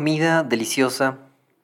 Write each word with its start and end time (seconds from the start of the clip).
Comida 0.00 0.44
deliciosa, 0.44 1.18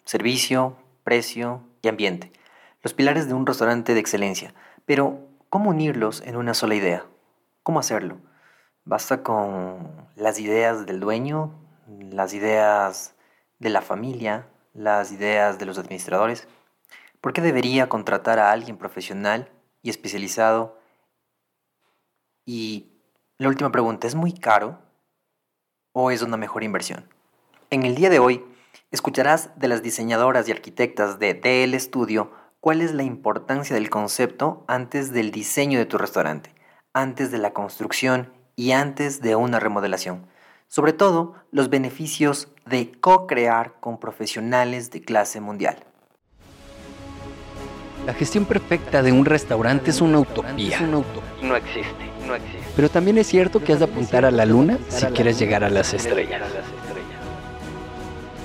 servicio, 0.05 0.77
precio 1.05 1.63
y 1.81 1.89
ambiente. 1.89 2.35
Los 2.83 2.93
pilares 2.93 3.29
de 3.29 3.33
un 3.33 3.47
restaurante 3.47 3.95
de 3.95 4.01
excelencia. 4.01 4.53
Pero, 4.85 5.27
¿cómo 5.49 5.71
unirlos 5.71 6.21
en 6.21 6.37
una 6.37 6.53
sola 6.53 6.75
idea? 6.75 7.07
¿Cómo 7.63 7.81
hacerlo? 7.81 8.19
¿Basta 8.85 9.23
con 9.23 9.91
las 10.17 10.39
ideas 10.39 10.85
del 10.85 11.01
dueño, 11.01 11.55
las 11.89 12.35
ideas 12.35 13.15
de 13.59 13.71
la 13.71 13.81
familia, 13.81 14.47
las 14.75 15.13
ideas 15.13 15.59
de 15.59 15.65
los 15.65 15.79
administradores? 15.79 16.47
¿Por 17.23 17.33
qué 17.33 17.41
debería 17.41 17.89
contratar 17.89 18.39
a 18.39 18.53
alguien 18.53 18.77
profesional 18.77 19.51
y 19.81 19.89
especializado? 19.89 20.79
Y 22.45 23.01
la 23.39 23.49
última 23.49 23.73
pregunta, 23.73 24.07
¿es 24.07 24.15
muy 24.15 24.35
caro 24.35 24.79
o 25.93 26.11
es 26.11 26.21
una 26.21 26.37
mejor 26.37 26.65
inversión? 26.65 27.16
En 27.69 27.83
el 27.83 27.97
día 27.97 28.11
de 28.11 28.21
hoy 28.21 28.45
escucharás 28.93 29.51
de 29.59 29.67
las 29.67 29.83
diseñadoras 29.83 30.49
y 30.49 30.53
arquitectas 30.53 31.19
de 31.19 31.35
DL 31.35 31.79
Studio 31.81 32.31
cuál 32.61 32.81
es 32.81 32.95
la 32.95 33.03
importancia 33.03 33.75
del 33.75 33.91
concepto 33.91 34.65
antes 34.69 35.13
del 35.13 35.33
diseño 35.33 35.77
de 35.81 35.87
tu 35.87 35.99
restaurante, 35.99 36.55
antes 36.93 37.33
de 37.33 37.39
la 37.39 37.53
construcción 37.53 38.33
y 38.55 38.71
antes 38.71 39.21
de 39.21 39.35
una 39.35 39.59
remodelación. 39.59 40.27
Sobre 40.69 40.93
todo, 40.93 41.35
los 41.51 41.69
beneficios 41.69 42.49
de 42.67 42.93
co-crear 42.93 43.75
con 43.81 43.99
profesionales 43.99 44.93
de 44.93 45.03
clase 45.03 45.41
mundial. 45.41 45.85
La 48.07 48.15
gestión 48.15 48.45
perfecta 48.45 49.03
de 49.03 49.11
un 49.11 49.25
restaurante 49.25 49.91
es 49.91 50.01
una 50.01 50.21
utopía. 50.21 50.81
No 50.83 51.57
existe, 51.57 52.13
no 52.25 52.37
existe. 52.37 52.61
Pero 52.77 52.89
también 52.89 53.19
es 53.19 53.27
cierto 53.27 53.65
que 53.65 53.73
has 53.73 53.81
de 53.81 53.87
apuntar 53.87 54.25
a 54.25 54.31
la 54.31 54.47
luna 54.47 54.79
si 54.89 55.07
quieres 55.07 55.37
llegar 55.41 55.65
a 55.65 55.71
las 55.71 55.93
estrellas. 55.93 56.43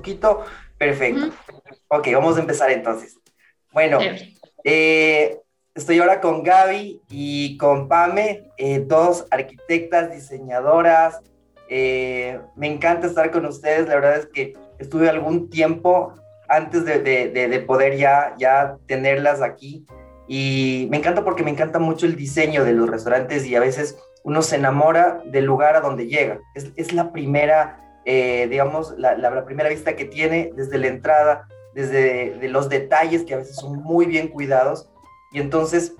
poquito. 0.00 0.44
Perfecto. 0.78 1.30
Ok, 1.88 2.08
vamos 2.14 2.38
a 2.38 2.40
empezar 2.40 2.70
entonces. 2.70 3.18
Bueno, 3.72 3.98
eh, 4.64 5.38
estoy 5.74 5.98
ahora 5.98 6.20
con 6.20 6.42
Gaby 6.42 7.02
y 7.10 7.58
con 7.58 7.86
Pame, 7.86 8.44
eh, 8.56 8.82
dos 8.86 9.26
arquitectas, 9.30 10.10
diseñadoras. 10.10 11.20
Eh, 11.68 12.40
me 12.56 12.66
encanta 12.66 13.06
estar 13.06 13.30
con 13.30 13.44
ustedes. 13.44 13.88
La 13.88 13.96
verdad 13.96 14.16
es 14.16 14.26
que 14.26 14.54
estuve 14.78 15.10
algún 15.10 15.50
tiempo 15.50 16.14
antes 16.48 16.84
de, 16.84 16.98
de, 17.00 17.28
de, 17.28 17.60
poder 17.60 17.96
ya, 17.96 18.34
ya 18.38 18.76
tenerlas 18.86 19.42
aquí. 19.42 19.84
Y 20.26 20.88
me 20.90 20.96
encanta 20.96 21.24
porque 21.24 21.42
me 21.44 21.50
encanta 21.50 21.78
mucho 21.78 22.06
el 22.06 22.16
diseño 22.16 22.64
de 22.64 22.72
los 22.72 22.88
restaurantes 22.88 23.44
y 23.46 23.54
a 23.54 23.60
veces 23.60 23.98
uno 24.24 24.42
se 24.42 24.56
enamora 24.56 25.22
del 25.26 25.44
lugar 25.44 25.76
a 25.76 25.80
donde 25.80 26.06
llega. 26.06 26.40
Es, 26.54 26.72
es 26.76 26.92
la 26.92 27.12
primera 27.12 27.89
eh, 28.04 28.46
digamos, 28.50 28.94
la, 28.96 29.44
primera 29.44 29.68
vista 29.68 29.96
que 29.96 30.04
tiene 30.04 30.52
desde 30.56 30.78
la 30.78 30.86
entrada, 30.88 31.48
desde 31.74 32.38
de 32.38 32.48
los 32.48 32.68
detalles 32.68 33.24
que 33.24 33.34
a 33.34 33.38
veces 33.38 33.56
son 33.56 33.82
muy 33.82 34.06
bien 34.06 34.28
cuidados. 34.28 34.88
Y 35.32 35.40
entonces, 35.40 35.94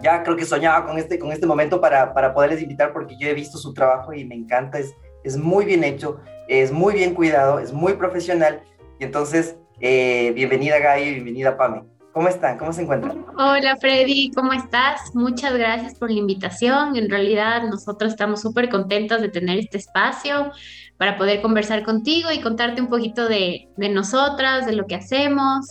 ya 0.00 0.22
creo 0.22 0.36
que 0.36 0.44
soñaba 0.44 0.86
con 0.86 0.98
este, 0.98 1.18
con 1.18 1.32
este 1.32 1.46
momento 1.46 1.80
para, 1.80 2.12
para 2.12 2.34
poderles 2.34 2.60
invitar 2.62 2.92
porque 2.92 3.16
yo 3.18 3.28
he 3.28 3.34
visto 3.34 3.56
su 3.58 3.72
trabajo 3.72 4.12
y 4.12 4.24
me 4.24 4.34
encanta, 4.34 4.78
es, 4.78 4.94
es 5.22 5.36
muy 5.36 5.64
bien 5.64 5.84
hecho, 5.84 6.20
es 6.48 6.72
muy 6.72 6.94
bien 6.94 7.14
cuidado, 7.14 7.58
es 7.58 7.72
muy 7.72 7.94
profesional. 7.94 8.62
Y 8.98 9.04
entonces, 9.04 9.56
eh, 9.80 10.32
bienvenida 10.34 10.78
Gaby, 10.78 11.14
bienvenida 11.14 11.56
Pame. 11.56 11.91
¿Cómo 12.12 12.28
están? 12.28 12.58
¿Cómo 12.58 12.72
se 12.74 12.82
encuentran? 12.82 13.24
Hola 13.38 13.76
Freddy, 13.76 14.30
¿cómo 14.34 14.52
estás? 14.52 15.14
Muchas 15.14 15.54
gracias 15.54 15.94
por 15.94 16.10
la 16.10 16.18
invitación. 16.18 16.94
En 16.96 17.08
realidad 17.08 17.62
nosotros 17.62 18.12
estamos 18.12 18.42
súper 18.42 18.68
contentos 18.68 19.22
de 19.22 19.30
tener 19.30 19.58
este 19.58 19.78
espacio 19.78 20.52
para 20.98 21.16
poder 21.16 21.40
conversar 21.40 21.82
contigo 21.84 22.30
y 22.30 22.40
contarte 22.40 22.82
un 22.82 22.88
poquito 22.88 23.28
de, 23.28 23.68
de 23.78 23.88
nosotras, 23.88 24.66
de 24.66 24.74
lo 24.74 24.86
que 24.86 24.94
hacemos. 24.94 25.66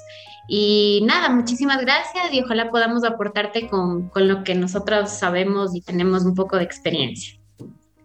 Y 0.47 1.03
nada, 1.05 1.29
muchísimas 1.29 1.79
gracias 1.81 2.33
y 2.33 2.41
ojalá 2.41 2.71
podamos 2.71 3.03
aportarte 3.03 3.67
con, 3.67 4.09
con 4.09 4.27
lo 4.27 4.43
que 4.43 4.55
nosotros 4.55 5.11
sabemos 5.11 5.75
y 5.75 5.81
tenemos 5.81 6.25
un 6.25 6.33
poco 6.33 6.57
de 6.57 6.63
experiencia. 6.63 7.39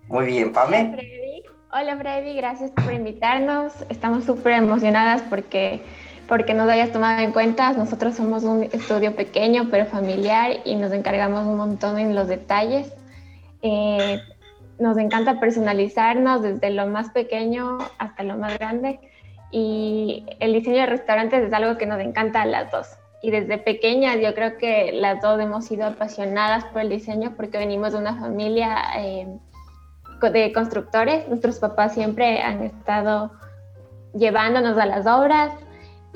Muy 0.08 0.26
bien, 0.26 0.52
Pame. 0.52 0.94
Hola 1.72 1.96
Freddy, 1.96 2.34
gracias 2.34 2.70
por 2.70 2.92
invitarnos. 2.92 3.72
Estamos 3.88 4.24
súper 4.24 4.52
emocionadas 4.52 5.22
porque 5.22 5.82
porque 6.28 6.54
nos 6.54 6.68
hayas 6.68 6.92
tomado 6.92 7.22
en 7.22 7.32
cuenta. 7.32 7.72
Nosotros 7.72 8.14
somos 8.14 8.44
un 8.44 8.64
estudio 8.64 9.14
pequeño 9.14 9.68
pero 9.70 9.86
familiar 9.86 10.58
y 10.64 10.74
nos 10.76 10.92
encargamos 10.92 11.46
un 11.46 11.56
montón 11.56 11.98
en 11.98 12.14
los 12.14 12.28
detalles. 12.28 12.92
Eh, 13.62 14.20
nos 14.78 14.98
encanta 14.98 15.40
personalizarnos 15.40 16.42
desde 16.42 16.70
lo 16.70 16.86
más 16.86 17.10
pequeño 17.10 17.78
hasta 17.98 18.22
lo 18.22 18.36
más 18.36 18.58
grande 18.58 19.00
y 19.50 20.26
el 20.40 20.52
diseño 20.52 20.80
de 20.80 20.86
restaurantes 20.86 21.44
es 21.44 21.52
algo 21.52 21.78
que 21.78 21.86
nos 21.86 22.00
encanta 22.00 22.42
a 22.42 22.46
las 22.46 22.70
dos. 22.70 22.86
Y 23.22 23.30
desde 23.30 23.58
pequeñas 23.58 24.18
yo 24.20 24.34
creo 24.34 24.58
que 24.58 24.92
las 24.92 25.22
dos 25.22 25.40
hemos 25.40 25.64
sido 25.64 25.86
apasionadas 25.86 26.64
por 26.66 26.82
el 26.82 26.90
diseño 26.90 27.34
porque 27.36 27.58
venimos 27.58 27.92
de 27.92 27.98
una 27.98 28.16
familia 28.16 28.76
eh, 28.98 29.26
de 30.20 30.52
constructores. 30.52 31.26
Nuestros 31.28 31.58
papás 31.58 31.94
siempre 31.94 32.40
han 32.42 32.62
estado 32.62 33.32
llevándonos 34.14 34.78
a 34.78 34.86
las 34.86 35.06
obras, 35.06 35.52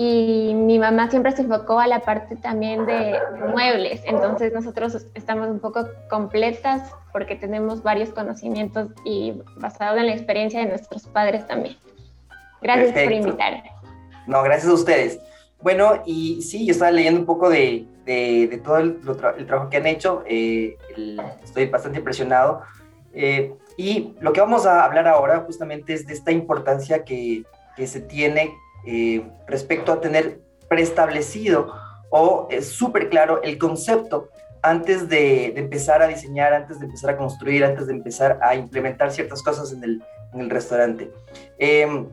y 0.02 0.54
mi 0.54 0.78
mamá 0.78 1.10
siempre 1.10 1.30
se 1.32 1.42
enfocó 1.42 1.78
a 1.78 1.86
la 1.86 2.00
parte 2.00 2.34
también 2.34 2.86
de 2.86 3.18
muebles, 3.52 4.00
entonces 4.06 4.50
nosotros 4.50 4.96
estamos 5.12 5.50
un 5.50 5.60
poco 5.60 5.86
completas 6.08 6.90
porque 7.12 7.36
tenemos 7.36 7.82
varios 7.82 8.08
conocimientos 8.08 8.88
y 9.04 9.34
basados 9.56 10.00
en 10.00 10.06
la 10.06 10.12
experiencia 10.12 10.60
de 10.60 10.66
nuestros 10.68 11.06
padres 11.06 11.46
también. 11.46 11.76
Gracias 12.62 12.92
por 12.92 13.12
invitarme. 13.12 13.70
No, 14.26 14.42
gracias 14.42 14.70
a 14.70 14.74
ustedes. 14.74 15.20
Bueno, 15.60 16.02
y 16.06 16.40
sí, 16.40 16.64
yo 16.64 16.72
estaba 16.72 16.92
leyendo 16.92 17.20
un 17.20 17.26
poco 17.26 17.50
de, 17.50 17.84
de, 18.06 18.58
todo 18.64 18.78
el, 18.78 19.02
el, 19.36 19.46
trabajo 19.46 19.68
que 19.68 19.76
han 19.76 19.86
hecho, 19.86 20.24
eh, 20.26 20.78
estoy 21.44 21.66
bastante 21.66 21.98
impresionado. 21.98 22.62
Eh, 23.12 23.52
y 23.76 24.14
lo 24.20 24.32
que 24.32 24.40
vamos 24.40 24.64
a 24.64 24.82
hablar 24.82 25.06
ahora 25.06 25.40
justamente 25.40 25.92
es 25.92 26.06
de 26.06 26.14
esta 26.14 26.32
importancia 26.32 27.04
que, 27.04 27.44
que 27.76 27.86
se 27.86 28.00
tiene 28.00 28.50
eh, 28.86 29.22
respecto 29.46 29.92
a 29.92 30.00
tener 30.00 30.40
preestablecido 30.68 31.72
o 32.10 32.48
es 32.50 32.68
súper 32.68 33.08
claro 33.08 33.42
el 33.42 33.58
concepto 33.58 34.28
antes 34.62 35.08
de, 35.08 35.46
empezar 35.56 36.02
a 36.02 36.08
diseñar, 36.08 36.52
antes 36.52 36.78
de 36.80 36.86
empezar 36.86 37.10
a 37.10 37.16
construir, 37.16 37.64
antes 37.64 37.86
de 37.86 37.94
empezar 37.94 38.38
a 38.42 38.54
implementar 38.54 39.10
ciertas 39.10 39.42
cosas 39.42 39.72
en 39.72 39.84
el, 39.84 40.50
restaurante. 40.50 41.10
Em, 41.58 42.06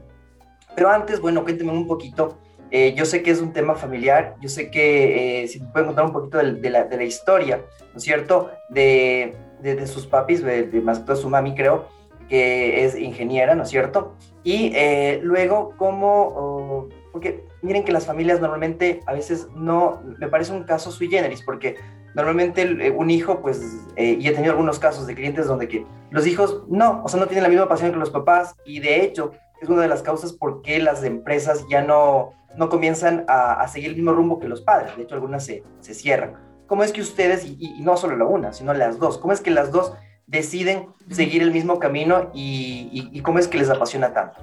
pero 0.75 0.89
antes, 0.89 1.19
bueno, 1.19 1.43
cuéntenme 1.43 1.71
un 1.71 1.87
poquito. 1.87 2.39
Eh, 2.71 2.93
yo 2.95 3.05
sé 3.05 3.21
que 3.21 3.31
es 3.31 3.41
un 3.41 3.53
tema 3.53 3.75
familiar, 3.75 4.35
yo 4.41 4.49
sé 4.49 4.71
que 4.71 5.43
eh, 5.43 5.47
si 5.47 5.59
me 5.59 5.67
pueden 5.67 5.87
contar 5.87 6.05
un 6.05 6.13
poquito 6.13 6.37
de, 6.37 6.69
la, 6.69 6.83
de 6.83 6.97
la, 6.97 7.03
historia, 7.03 7.61
¿no 7.93 7.97
es 7.97 8.03
cierto? 8.03 8.51
De, 8.69 9.35
de 9.61 9.87
sus 9.87 10.05
papis, 10.05 10.43
de, 10.43 10.67
más 10.83 10.99
que 10.99 11.05
todo 11.05 11.15
su 11.15 11.29
mami, 11.29 11.55
creo, 11.55 11.87
que 12.27 12.85
es 12.85 12.97
ingeniera, 12.97 13.55
¿no 13.55 13.63
es 13.63 13.69
cierto? 13.69 14.15
Y 14.43 14.71
eh, 14.75 15.19
luego, 15.23 15.73
¿cómo...? 15.77 16.89
porque 17.17 17.43
miren 17.63 17.83
que 17.83 17.91
las 17.91 18.05
familias 18.05 18.39
normalmente 18.41 18.99
a 19.07 19.13
veces 19.13 19.47
no, 19.55 20.03
me 20.19 20.27
parece 20.27 20.53
un 20.53 20.65
caso 20.65 20.91
sui 20.91 21.09
generis, 21.09 21.41
porque 21.41 21.75
normalmente 22.13 22.61
eh, 22.61 22.91
un 22.91 23.09
hijo, 23.09 23.41
pues, 23.41 23.59
eh, 23.95 24.17
y 24.19 24.27
he 24.27 24.31
tenido 24.33 24.51
algunos 24.51 24.77
casos 24.77 25.07
de 25.07 25.15
clientes 25.15 25.47
donde 25.47 25.67
que 25.67 25.83
los 26.11 26.27
hijos 26.27 26.63
no, 26.67 27.01
o 27.03 27.07
sea, 27.07 27.19
no 27.19 27.25
tienen 27.25 27.41
la 27.41 27.49
misma 27.49 27.67
pasión 27.67 27.91
que 27.91 27.97
los 27.97 28.11
papás, 28.11 28.55
y 28.65 28.81
de 28.81 29.01
hecho 29.03 29.31
es 29.59 29.67
una 29.67 29.81
de 29.81 29.87
las 29.87 30.03
causas 30.03 30.31
por 30.31 30.61
qué 30.61 30.77
las 30.77 31.03
empresas 31.03 31.65
ya 31.71 31.81
no, 31.81 32.33
no 32.55 32.69
comienzan 32.69 33.25
a, 33.27 33.67
seguir 33.67 33.89
el 33.89 33.95
mismo 33.95 34.13
rumbo 34.13 34.39
que 34.39 34.47
los 34.47 34.61
padres, 34.61 34.95
de 34.95 35.01
hecho 35.01 35.15
algunas 35.15 35.43
se, 35.43 35.63
se 35.79 35.95
cierran. 35.95 36.35
¿Cómo 36.67 36.83
es 36.83 36.91
que 36.91 37.01
ustedes, 37.01 37.45
y, 37.45 37.57
y 37.59 37.81
no 37.81 37.97
solo 37.97 38.15
la 38.15 38.25
una, 38.25 38.53
sino 38.53 38.75
las 38.75 38.99
dos, 38.99 39.17
cómo 39.17 39.33
es 39.33 39.41
que 39.41 39.49
las 39.49 39.71
dos 39.71 39.93
deciden 40.27 40.87
seguir 41.09 41.41
el 41.41 41.51
mismo 41.51 41.79
camino 41.79 42.31
y, 42.33 43.19
cómo 43.21 43.39
es 43.39 43.47
que 43.47 43.57
les 43.57 43.69
apasiona 43.69 44.13
tanto? 44.13 44.39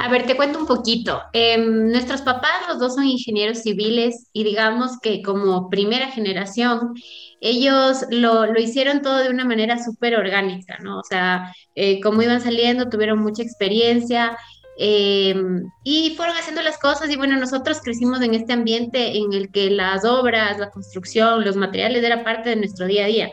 A 0.00 0.08
ver, 0.08 0.26
te 0.26 0.36
cuento 0.36 0.60
un 0.60 0.66
poquito. 0.66 1.20
Em, 1.32 1.90
nuestros 1.90 2.22
papás, 2.22 2.68
los 2.68 2.78
dos 2.78 2.94
son 2.94 3.04
ingenieros 3.04 3.62
civiles 3.62 4.28
y 4.32 4.44
digamos 4.44 4.98
que 5.00 5.22
como 5.22 5.68
primera 5.68 6.08
generación, 6.08 6.94
ellos 7.40 8.04
lo, 8.10 8.46
lo 8.46 8.60
hicieron 8.60 9.02
todo 9.02 9.18
de 9.18 9.30
una 9.30 9.44
manera 9.44 9.82
súper 9.82 10.16
orgánica, 10.16 10.78
¿no? 10.80 11.00
O 11.00 11.04
sea, 11.04 11.52
eh, 11.74 12.00
como 12.00 12.22
iban 12.22 12.40
saliendo, 12.40 12.88
tuvieron 12.88 13.18
mucha 13.18 13.42
experiencia 13.42 14.36
Em, 14.80 15.72
y 15.82 16.14
fueron 16.16 16.36
haciendo 16.36 16.62
las 16.62 16.78
cosas 16.78 17.10
y 17.10 17.16
bueno, 17.16 17.36
nosotros 17.36 17.80
crecimos 17.82 18.22
en 18.22 18.34
este 18.34 18.52
ambiente 18.52 19.18
en 19.18 19.32
el 19.32 19.50
que 19.50 19.70
las 19.70 20.04
obras, 20.04 20.56
la 20.56 20.70
construcción, 20.70 21.44
los 21.44 21.56
materiales 21.56 22.04
era 22.04 22.22
parte 22.22 22.50
de 22.50 22.56
nuestro 22.56 22.86
día 22.86 23.04
a 23.04 23.08
día. 23.08 23.30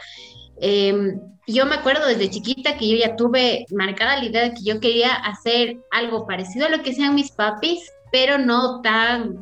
Em, 0.60 1.20
yo 1.48 1.66
me 1.66 1.76
acuerdo 1.76 2.08
desde 2.08 2.30
chiquita 2.30 2.78
que 2.78 2.90
yo 2.90 2.98
ya 2.98 3.16
tuve 3.16 3.66
marcada 3.72 4.18
la 4.18 4.26
idea 4.26 4.44
de 4.44 4.54
que 4.54 4.64
yo 4.64 4.80
quería 4.80 5.14
hacer 5.14 5.78
algo 5.92 6.26
parecido 6.26 6.66
a 6.66 6.70
lo 6.70 6.82
que 6.82 6.92
hacían 6.92 7.16
mis 7.16 7.32
papis, 7.32 7.92
pero 8.12 8.38
no 8.38 8.82
tan 8.82 9.42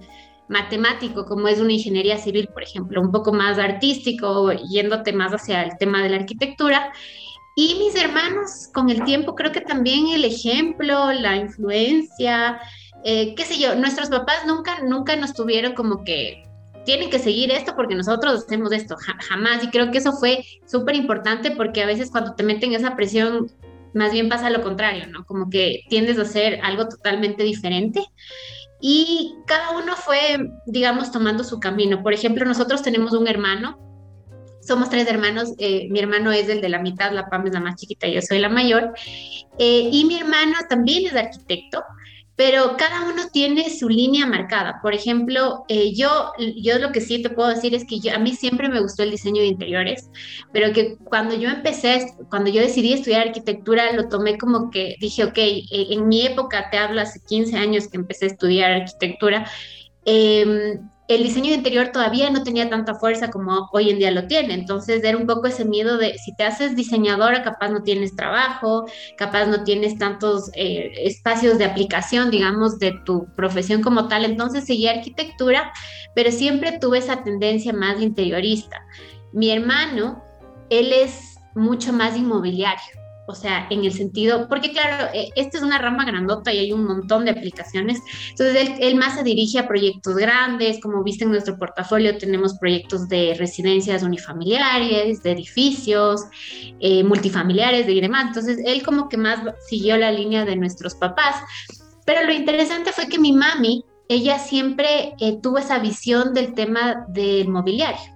matemático 0.50 1.25
como 1.25 1.48
es 1.48 1.60
una 1.60 1.74
ingeniería 1.74 2.18
civil, 2.18 2.50
por 2.54 2.63
ejemplo, 2.63 3.01
un 3.01 3.12
poco 3.12 3.31
más 3.33 3.57
artístico, 3.57 4.51
yéndote 4.51 5.13
más 5.13 5.31
hacia 5.31 5.63
el 5.63 5.77
tema 5.77 6.04
de 6.04 6.10
la 6.10 6.18
arquitectura. 6.18 6.92
Y 7.56 7.75
mis 7.75 7.95
hermanos, 7.95 8.69
con 8.74 8.89
el 8.89 9.04
tiempo, 9.04 9.36
creo 9.36 9.51
que 9.51 9.62
también 9.62 10.07
el 10.07 10.25
ejemplo, 10.25 11.12
la 11.12 11.36
influencia, 11.36 12.60
eh, 13.04 13.36
qué 13.36 13.45
sé 13.45 13.60
yo, 13.60 13.75
nuestros 13.75 14.10
papás 14.10 14.45
nunca, 14.48 14.81
nunca 14.81 15.15
nos 15.15 15.33
tuvieron 15.33 15.74
como 15.74 16.04
que 16.04 16.44
tienen 16.85 17.09
que 17.09 17.19
seguir 17.19 17.51
esto 17.51 17.75
porque 17.75 17.95
nosotros 17.95 18.44
hacemos 18.45 18.71
esto, 18.71 18.95
jamás. 19.30 19.63
Y 19.63 19.69
creo 19.69 19.91
que 19.91 20.00
eso 20.00 20.13
fue 20.13 20.45
súper 20.65 20.95
importante 20.95 21.51
porque 21.51 21.83
a 21.83 21.85
veces 21.85 22.12
cuando 22.12 22.35
te 22.35 22.44
meten 22.44 22.74
esa 22.74 22.95
presión, 22.95 23.51
más 23.94 24.12
bien 24.12 24.30
pasa 24.30 24.50
lo 24.50 24.62
contrario, 24.62 25.07
¿no? 25.07 25.25
Como 25.25 25.50
que 25.50 25.83
tiendes 25.89 26.18
a 26.19 26.24
hacer 26.24 26.59
algo 26.63 26.88
totalmente 26.88 27.44
diferente. 27.44 28.03
Y 28.81 29.35
cada 29.47 29.71
uno 29.77 29.95
fue, 29.95 30.51
digamos, 30.65 31.12
tomando 31.12 31.44
su 31.44 31.59
camino. 31.59 32.03
Por 32.03 32.13
ejemplo, 32.13 32.45
nosotros 32.45 32.81
tenemos 32.81 33.13
un 33.13 33.27
hermano 33.27 33.79
somos 34.65 34.89
tres 34.89 35.07
hermanos, 35.09 35.53
eh, 35.57 35.88
mi 35.89 36.00
hermano 36.00 36.31
es 36.31 36.47
el 36.50 36.62
de 36.62 36.69
la 36.69 36.79
mitad, 36.79 37.12
la 37.12 37.27
Pam 37.27 37.45
es 37.47 37.53
la 37.53 37.59
más 37.59 37.75
chiquita, 37.75 38.07
yo 38.07 38.21
soy 38.21 38.39
la 38.39 38.50
mayor, 38.50 38.94
eh, 39.57 39.89
y 39.91 40.06
mi 40.06 40.15
hermano 40.15 40.53
también 40.69 41.06
es 41.06 41.15
arquitecto, 41.15 41.83
pero 42.35 42.75
cada 42.77 43.03
uno 43.03 43.24
tiene 43.31 43.69
su 43.69 43.88
línea 43.89 44.25
marcada. 44.25 44.80
Por 44.81 44.94
ejemplo, 44.94 45.63
eh, 45.68 45.94
yo, 45.94 46.31
yo 46.57 46.80
lo 46.80 46.91
que 46.91 47.01
sí 47.01 47.21
te 47.21 47.30
puedo 47.30 47.50
decir 47.50 47.75
es 47.75 47.85
que 47.85 48.00
yo, 48.00 48.13
a 48.13 48.18
mí 48.18 48.33
siempre 48.33 48.69
me 48.69 48.81
gustó 48.81 49.03
el 49.03 49.12
diseño 49.12 49.41
de 49.41 49.47
interiores, 49.47 50.09
pero 50.51 50.74
que 50.74 50.97
cuando 50.97 51.35
yo 51.35 51.50
empecé, 51.50 52.15
cuando 52.30 52.50
yo 52.50 52.62
decidí 52.62 52.94
estudiar 52.94 53.27
arquitectura, 53.27 53.94
lo 53.94 54.07
tomé 54.07 54.38
como 54.38 54.71
que 54.71 54.95
dije, 55.00 55.24
ok, 55.25 55.38
en 55.38 56.07
mi 56.07 56.25
época, 56.25 56.69
te 56.71 56.77
hablo 56.77 57.01
hace 57.01 57.19
15 57.27 57.56
años 57.57 57.88
que 57.88 57.97
empecé 57.97 58.25
a 58.25 58.30
estudiar 58.30 58.71
arquitectura, 58.71 59.47
eh, 60.06 60.79
el 61.07 61.23
diseño 61.23 61.50
de 61.50 61.57
interior 61.57 61.89
todavía 61.89 62.29
no 62.29 62.44
tenía 62.44 62.69
tanta 62.69 62.95
fuerza 62.95 63.29
como 63.29 63.69
hoy 63.73 63.89
en 63.89 64.00
día 64.00 64.11
lo 64.11 64.27
tiene. 64.27 64.53
Entonces 64.53 65.03
era 65.03 65.17
un 65.17 65.27
poco 65.27 65.47
ese 65.47 65.65
miedo 65.65 65.97
de 65.97 66.17
si 66.17 66.33
te 66.35 66.44
haces 66.44 66.75
diseñadora, 66.75 67.44
capaz 67.44 67.69
no 67.69 67.83
tienes 67.83 68.15
trabajo, 68.15 68.85
capaz 69.17 69.45
no 69.47 69.63
tienes 69.63 69.97
tantos 69.97 70.50
eh, 70.55 70.91
espacios 71.03 71.57
de 71.57 71.65
aplicación, 71.65 72.31
digamos, 72.31 72.79
de 72.79 72.94
tu 73.05 73.27
profesión 73.35 73.81
como 73.81 74.07
tal. 74.07 74.23
Entonces 74.23 74.65
seguí 74.65 74.88
arquitectura, 74.88 75.73
pero 76.15 76.31
siempre 76.31 76.79
tuve 76.79 77.00
esa 77.00 77.23
tendencia 77.23 77.73
más 77.73 78.01
interiorista. 78.01 78.81
Mi 79.33 79.51
hermano, 79.51 80.23
él 80.69 80.94
es 80.94 81.35
mucho 81.53 81.91
más 81.91 82.15
inmobiliario 82.15 83.02
o 83.25 83.36
sea, 83.36 83.68
en 83.70 83.86
el 83.86 83.94
sentido, 83.94 84.48
porque 84.50 84.72
claro, 84.72 85.10
eh, 85.14 85.30
esta 85.36 85.58
es 85.58 85.64
una 85.64 85.78
rama 85.78 86.06
grandota 86.06 86.52
y 86.52 86.60
hay 86.60 86.74
un 86.74 86.86
montón 86.86 87.25
de 87.25 87.31
aplicaciones. 87.31 88.00
Entonces, 88.30 88.72
él, 88.80 88.96
más 88.96 89.16
se 89.16 89.24
dirige 89.24 89.60
a 89.60 89.68
proyectos 89.68 90.16
grandes, 90.16 90.80
como 90.81 91.04
viste 91.04 91.24
en 91.24 91.31
nuestro 91.31 91.58
portafolio, 91.58 92.18
tenemos 92.18 92.58
proyectos 92.58 93.08
de 93.08 93.36
residencias 93.38 94.04
unifamiliares, 94.04 95.24
de 95.24 95.31
edificios, 95.31 96.22
eh, 96.80 97.04
multifamiliares 97.04 97.88
y 97.88 98.02
demás. 98.02 98.28
Entonces, 98.28 98.60
él 98.66 98.84
como 98.84 99.08
que 99.08 99.18
más 99.18 99.40
siguió 99.68 99.96
la 99.98 100.12
línea 100.12 100.44
de 100.44 100.56
nuestros 100.58 100.96
papás. 100.96 101.36
Pero 102.06 102.25
lo 102.25 102.34
interesante 102.34 102.92
fue 102.92 103.08
que 103.08 103.20
mi 103.20 103.31
mami, 103.31 103.86
ella 104.10 104.38
siempre 104.38 105.14
eh, 105.22 105.40
tuvo 105.42 105.60
esa 105.60 105.80
visión 105.80 106.34
del 106.34 106.54
tema 106.54 107.06
del 107.08 107.48
mobiliario 107.48 108.12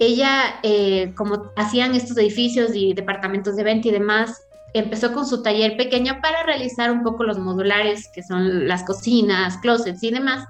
ella, 0.00 0.58
eh, 0.62 1.12
como 1.14 1.52
hacían 1.56 1.94
estos 1.94 2.16
edificios 2.16 2.74
y 2.74 2.94
departamentos 2.94 3.54
de 3.54 3.62
venta 3.62 3.88
y 3.88 3.90
demás, 3.92 4.42
empezó 4.72 5.12
con 5.12 5.26
su 5.26 5.42
taller 5.42 5.76
pequeño 5.76 6.20
para 6.22 6.42
realizar 6.42 6.90
un 6.90 7.02
poco 7.02 7.22
los 7.22 7.38
modulares, 7.38 8.08
que 8.14 8.22
son 8.22 8.66
las 8.66 8.82
cocinas, 8.84 9.58
closets 9.58 10.02
y 10.02 10.10
demás. 10.10 10.48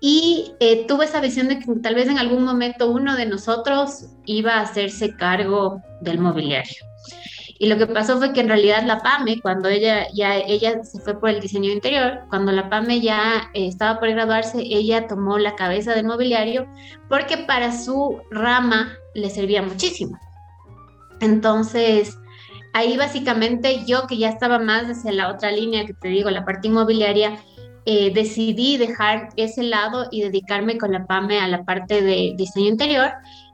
Y 0.00 0.52
eh, 0.60 0.86
tuvo 0.86 1.02
esa 1.02 1.20
visión 1.20 1.48
de 1.48 1.60
que 1.60 1.66
tal 1.82 1.94
vez 1.94 2.08
en 2.08 2.18
algún 2.18 2.44
momento 2.44 2.90
uno 2.90 3.16
de 3.16 3.26
nosotros 3.26 4.06
iba 4.24 4.54
a 4.54 4.62
hacerse 4.62 5.14
cargo 5.14 5.80
del 6.00 6.18
mobiliario. 6.18 6.89
Y 7.62 7.66
lo 7.66 7.76
que 7.76 7.86
pasó 7.86 8.16
fue 8.16 8.32
que 8.32 8.40
en 8.40 8.48
realidad 8.48 8.84
la 8.86 9.02
PAME, 9.02 9.38
cuando 9.42 9.68
ella 9.68 10.06
ya 10.14 10.38
ella 10.38 10.82
se 10.82 10.98
fue 10.98 11.20
por 11.20 11.28
el 11.28 11.40
diseño 11.40 11.70
interior, 11.70 12.20
cuando 12.30 12.52
la 12.52 12.70
PAME 12.70 13.02
ya 13.02 13.50
eh, 13.52 13.66
estaba 13.66 14.00
por 14.00 14.08
graduarse, 14.08 14.62
ella 14.62 15.06
tomó 15.06 15.36
la 15.36 15.56
cabeza 15.56 15.94
del 15.94 16.06
mobiliario 16.06 16.66
porque 17.10 17.36
para 17.36 17.70
su 17.72 18.22
rama 18.30 18.94
le 19.14 19.28
servía 19.28 19.60
muchísimo. 19.60 20.18
Entonces, 21.20 22.16
ahí 22.72 22.96
básicamente 22.96 23.84
yo 23.84 24.06
que 24.06 24.16
ya 24.16 24.30
estaba 24.30 24.58
más 24.58 24.84
hacia 24.84 25.12
la 25.12 25.30
otra 25.30 25.52
línea 25.52 25.84
que 25.84 25.92
te 25.92 26.08
digo, 26.08 26.30
la 26.30 26.46
parte 26.46 26.68
inmobiliaria, 26.68 27.36
eh, 27.84 28.10
decidí 28.14 28.78
dejar 28.78 29.28
ese 29.36 29.64
lado 29.64 30.06
y 30.10 30.22
dedicarme 30.22 30.78
con 30.78 30.92
la 30.92 31.04
PAME 31.04 31.38
a 31.40 31.46
la 31.46 31.64
parte 31.64 32.00
de 32.00 32.32
diseño 32.38 32.68
interior 32.68 33.10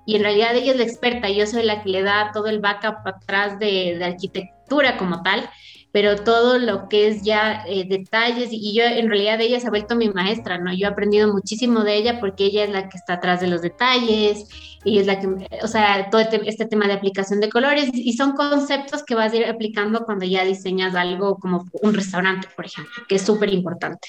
y 0.06 0.16
en 0.16 0.22
realidad 0.22 0.56
ella 0.56 0.72
es 0.72 0.78
la 0.78 0.84
experta, 0.84 1.28
yo 1.28 1.46
soy 1.46 1.64
la 1.64 1.82
que 1.82 1.90
le 1.90 2.02
da 2.02 2.30
todo 2.32 2.46
el 2.46 2.60
backup 2.60 3.06
atrás 3.06 3.58
de, 3.58 3.96
de 3.98 4.04
arquitectura 4.04 4.96
como 4.96 5.22
tal, 5.22 5.50
pero 5.96 6.16
todo 6.16 6.58
lo 6.58 6.90
que 6.90 7.08
es 7.08 7.22
ya 7.22 7.64
eh, 7.66 7.86
detalles, 7.88 8.50
y 8.52 8.74
yo 8.74 8.84
en 8.84 9.08
realidad 9.08 9.40
ella 9.40 9.58
se 9.58 9.66
ha 9.66 9.70
vuelto 9.70 9.96
mi 9.96 10.10
maestra, 10.10 10.58
¿no? 10.58 10.70
Yo 10.72 10.86
he 10.86 10.90
aprendido 10.90 11.32
muchísimo 11.32 11.84
de 11.84 11.96
ella 11.96 12.20
porque 12.20 12.44
ella 12.44 12.64
es 12.64 12.70
la 12.70 12.90
que 12.90 12.98
está 12.98 13.14
atrás 13.14 13.40
de 13.40 13.46
los 13.46 13.62
detalles, 13.62 14.46
ella 14.84 15.00
es 15.00 15.06
la 15.06 15.18
que, 15.18 15.26
o 15.62 15.68
sea, 15.68 16.10
todo 16.10 16.20
este, 16.20 16.46
este 16.48 16.66
tema 16.66 16.86
de 16.86 16.92
aplicación 16.92 17.40
de 17.40 17.48
colores, 17.48 17.88
y 17.94 18.12
son 18.12 18.32
conceptos 18.32 19.04
que 19.04 19.14
vas 19.14 19.32
a 19.32 19.36
ir 19.36 19.46
aplicando 19.46 20.04
cuando 20.04 20.26
ya 20.26 20.44
diseñas 20.44 20.94
algo 20.94 21.38
como 21.38 21.64
un 21.80 21.94
restaurante, 21.94 22.46
por 22.54 22.66
ejemplo, 22.66 22.92
que 23.08 23.14
es 23.14 23.22
súper 23.22 23.52
importante. 23.54 24.08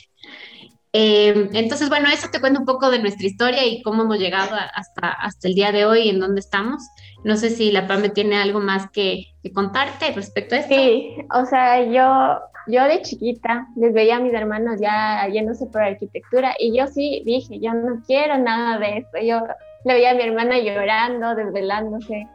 Eh, 1.00 1.50
entonces, 1.54 1.90
bueno, 1.90 2.08
eso 2.12 2.28
te 2.32 2.40
cuento 2.40 2.60
un 2.60 2.66
poco 2.66 2.90
de 2.90 2.98
nuestra 2.98 3.28
historia 3.28 3.64
y 3.64 3.84
cómo 3.84 4.02
hemos 4.02 4.18
llegado 4.18 4.56
hasta, 4.74 5.10
hasta 5.10 5.48
el 5.48 5.54
día 5.54 5.72
de 5.72 5.86
hoy 5.86 6.00
y 6.00 6.10
en 6.10 6.20
dónde 6.20 6.40
estamos. 6.40 6.90
No 7.24 7.38
sé 7.38 7.52
si 7.52 7.72
la 7.72 7.86
PAME 7.86 8.10
tiene 8.10 8.36
algo 8.38 8.60
más 8.60 8.90
que, 8.90 9.28
contarte 9.54 10.12
respecto 10.14 10.56
a 10.56 10.58
esto. 10.58 10.74
Sí, 10.74 11.16
o 11.32 11.46
sea, 11.46 11.84
yo, 11.84 12.40
yo 12.66 12.84
de 12.86 13.04
chiquita 13.04 13.68
les 13.76 13.94
veía 13.94 14.16
a 14.16 14.20
mis 14.20 14.34
hermanos 14.34 14.80
ya 14.82 15.28
yéndose 15.32 15.68
por 15.68 15.84
arquitectura 15.84 16.56
y 16.58 16.76
yo 16.76 16.88
sí 16.88 17.22
dije, 17.28 17.60
yo 17.60 17.74
no 17.76 18.02
quiero 18.08 18.40
nada 18.40 18.80
de 18.80 18.98
esto. 18.98 19.20
Yo 19.22 19.44
le 19.86 19.94
veía 19.94 20.12
a 20.12 20.16
mi 20.16 20.24
hermana 20.24 20.58
llorando, 20.58 21.36
desvelándose 21.36 22.28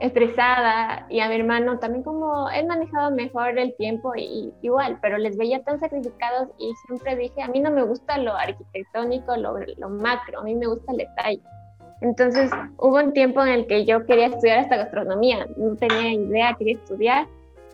estresada 0.00 1.06
y 1.10 1.20
a 1.20 1.28
mi 1.28 1.36
hermano 1.36 1.78
también 1.78 2.02
como 2.02 2.48
él 2.50 2.66
manejaba 2.66 3.10
mejor 3.10 3.58
el 3.58 3.74
tiempo 3.76 4.12
y, 4.16 4.52
igual, 4.62 4.98
pero 5.02 5.18
les 5.18 5.36
veía 5.36 5.62
tan 5.62 5.78
sacrificados 5.78 6.48
y 6.58 6.72
siempre 6.86 7.16
dije, 7.16 7.42
a 7.42 7.48
mí 7.48 7.60
no 7.60 7.70
me 7.70 7.82
gusta 7.82 8.18
lo 8.18 8.34
arquitectónico, 8.34 9.36
lo, 9.36 9.58
lo 9.76 9.88
macro, 9.90 10.40
a 10.40 10.42
mí 10.42 10.54
me 10.54 10.66
gusta 10.66 10.92
el 10.92 10.98
detalle. 10.98 11.42
Entonces 12.00 12.50
hubo 12.78 12.96
un 12.96 13.12
tiempo 13.12 13.42
en 13.42 13.48
el 13.48 13.66
que 13.66 13.84
yo 13.84 14.06
quería 14.06 14.26
estudiar 14.26 14.60
hasta 14.60 14.78
gastronomía, 14.78 15.46
no 15.58 15.76
tenía 15.76 16.14
idea, 16.14 16.56
quería 16.58 16.76
estudiar, 16.76 17.28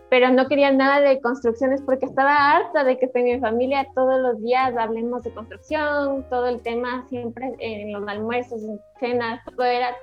pero 0.09 0.29
no 0.29 0.47
quería 0.49 0.71
nada 0.71 0.99
de 0.99 1.21
construcciones 1.21 1.81
porque 1.81 2.05
estaba 2.05 2.51
harta 2.51 2.83
de 2.83 2.97
que 2.97 3.09
en 3.13 3.23
mi 3.23 3.39
familia 3.39 3.87
todos 3.95 4.19
los 4.19 4.41
días 4.41 4.75
hablemos 4.75 5.23
de 5.23 5.31
construcción, 5.31 6.25
todo 6.29 6.47
el 6.47 6.61
tema 6.61 7.05
siempre 7.07 7.55
en 7.59 7.93
los 7.93 8.05
almuerzos, 8.05 8.61
en 8.63 8.81
cenas, 8.99 9.39
todo 9.45 9.65
era 9.65 9.95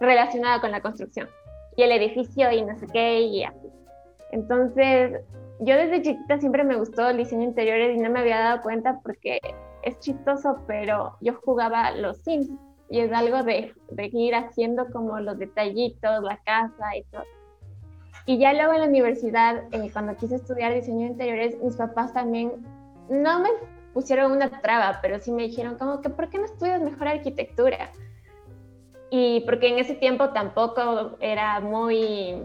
relacionado 0.00 0.62
con 0.62 0.70
la 0.70 0.80
construcción 0.80 1.28
y 1.78 1.82
el 1.84 1.92
edificio 1.92 2.50
y 2.50 2.62
no 2.62 2.76
sé 2.76 2.86
qué 2.92 3.20
y 3.20 3.44
así. 3.44 3.68
Entonces, 4.32 5.12
yo 5.60 5.76
desde 5.76 6.02
chiquita 6.02 6.38
siempre 6.38 6.64
me 6.64 6.76
gustó 6.76 7.08
el 7.08 7.18
diseño 7.18 7.44
interiores 7.44 7.96
y 7.96 8.00
no 8.00 8.10
me 8.10 8.18
había 8.18 8.40
dado 8.40 8.62
cuenta 8.62 8.98
porque 9.00 9.38
es 9.84 9.98
chistoso, 10.00 10.58
pero 10.66 11.16
yo 11.20 11.34
jugaba 11.44 11.92
los 11.92 12.18
Sims 12.18 12.50
y 12.90 12.98
es 12.98 13.12
algo 13.12 13.44
de, 13.44 13.72
de 13.92 14.10
ir 14.12 14.34
haciendo 14.34 14.86
como 14.90 15.20
los 15.20 15.38
detallitos, 15.38 16.24
la 16.24 16.38
casa 16.38 16.96
y 16.96 17.04
todo. 17.04 17.22
Y 18.26 18.38
ya 18.38 18.52
luego 18.54 18.72
en 18.72 18.80
la 18.80 18.88
universidad, 18.88 19.62
eh, 19.72 19.88
cuando 19.92 20.16
quise 20.16 20.34
estudiar 20.34 20.74
diseño 20.74 21.02
de 21.02 21.12
interiores, 21.12 21.62
mis 21.62 21.76
papás 21.76 22.12
también 22.12 22.52
no 23.08 23.38
me 23.38 23.50
pusieron 23.94 24.32
una 24.32 24.50
traba, 24.60 24.98
pero 25.00 25.20
sí 25.20 25.30
me 25.30 25.44
dijeron 25.44 25.78
como 25.78 26.00
que, 26.00 26.10
¿por 26.10 26.28
qué 26.28 26.38
no 26.38 26.44
estudias 26.46 26.82
mejor 26.82 27.06
arquitectura? 27.06 27.92
Y 29.10 29.40
porque 29.40 29.68
en 29.68 29.78
ese 29.78 29.94
tiempo 29.94 30.30
tampoco 30.30 31.16
era 31.20 31.60
muy, 31.60 32.42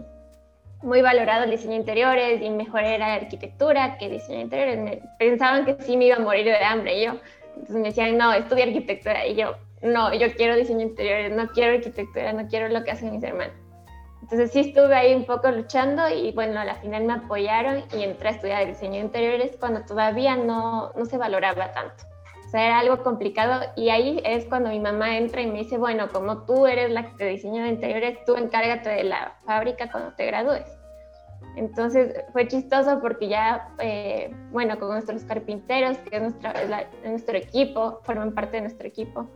muy 0.82 1.02
valorado 1.02 1.44
el 1.44 1.50
diseño 1.50 1.72
de 1.72 1.78
interiores 1.78 2.42
y 2.42 2.50
mejor 2.50 2.84
era 2.84 3.14
arquitectura 3.14 3.98
que 3.98 4.08
diseño 4.08 4.38
de 4.38 4.44
interiores. 4.44 5.02
pensaban 5.18 5.64
que 5.64 5.76
sí 5.82 5.96
me 5.96 6.06
iba 6.06 6.16
a 6.16 6.20
morir 6.20 6.44
de 6.44 6.56
hambre 6.56 7.02
yo. 7.02 7.12
Entonces 7.54 7.76
me 7.76 7.88
decían, 7.88 8.18
no, 8.18 8.32
estudia 8.32 8.64
arquitectura. 8.64 9.26
Y 9.26 9.36
yo, 9.36 9.54
no, 9.82 10.12
yo 10.14 10.32
quiero 10.34 10.56
diseño 10.56 10.78
de 10.78 10.84
interiores, 10.84 11.32
no 11.32 11.48
quiero 11.48 11.74
arquitectura, 11.74 12.32
no 12.32 12.48
quiero 12.48 12.68
lo 12.68 12.82
que 12.84 12.90
hacen 12.90 13.12
mis 13.12 13.22
hermanos. 13.22 13.54
Entonces 14.22 14.52
sí 14.52 14.60
estuve 14.60 14.94
ahí 14.94 15.14
un 15.14 15.26
poco 15.26 15.50
luchando 15.50 16.08
y 16.08 16.32
bueno, 16.32 16.58
a 16.58 16.64
la 16.64 16.76
final 16.76 17.04
me 17.04 17.12
apoyaron 17.12 17.84
y 17.94 18.02
entré 18.02 18.28
a 18.28 18.32
estudiar 18.32 18.66
diseño 18.66 18.94
de 18.94 19.00
interiores 19.00 19.56
cuando 19.60 19.82
todavía 19.84 20.34
no, 20.34 20.92
no 20.96 21.04
se 21.04 21.18
valoraba 21.18 21.72
tanto. 21.72 22.04
Era 22.54 22.78
algo 22.78 23.02
complicado 23.02 23.62
y 23.74 23.88
ahí 23.88 24.20
es 24.24 24.44
cuando 24.44 24.70
mi 24.70 24.78
mamá 24.78 25.16
entra 25.18 25.42
y 25.42 25.46
me 25.48 25.58
dice, 25.58 25.76
bueno, 25.76 26.08
como 26.12 26.44
tú 26.44 26.66
eres 26.66 26.90
la 26.90 27.04
que 27.10 27.16
te 27.16 27.26
diseña 27.26 27.64
de 27.64 27.70
interiores, 27.70 28.24
tú 28.24 28.36
encárgate 28.36 28.90
de 28.90 29.04
la 29.04 29.34
fábrica 29.44 29.90
cuando 29.90 30.12
te 30.12 30.26
gradúes. 30.26 30.64
Entonces 31.56 32.14
fue 32.32 32.46
chistoso 32.46 33.00
porque 33.00 33.28
ya, 33.28 33.68
eh, 33.80 34.32
bueno, 34.52 34.78
con 34.78 34.90
nuestros 34.90 35.24
carpinteros, 35.24 35.98
que 35.98 36.16
es, 36.16 36.22
nuestra, 36.22 36.54
nuestro 37.04 37.36
equipo, 37.36 38.00
forman 38.04 38.32
parte 38.34 38.56
de 38.56 38.62
nuestro 38.62 38.86
equipo, 38.86 39.26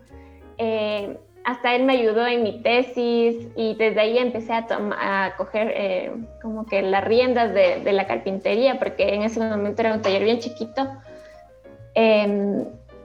eh, 0.56 1.18
hasta 1.44 1.74
él 1.74 1.84
me 1.84 1.94
ayudó 1.94 2.26
en 2.26 2.42
mi 2.42 2.62
tesis 2.62 3.48
y 3.56 3.74
desde 3.74 4.00
ahí 4.00 4.18
empecé 4.18 4.52
a, 4.52 4.66
a 5.00 5.36
coger 5.36 5.72
eh, 5.74 6.12
como 6.42 6.66
que 6.66 6.82
las 6.82 7.04
riendas 7.04 7.52
de, 7.54 7.80
de, 7.80 7.92
la 7.92 8.06
carpintería, 8.06 8.78
porque 8.78 9.14
en 9.14 9.22
ese 9.22 9.40
momento 9.40 9.82
era 9.82 9.94
un 9.94 10.02
taller 10.02 10.24
bien 10.24 10.38
chiquito. 10.38 10.86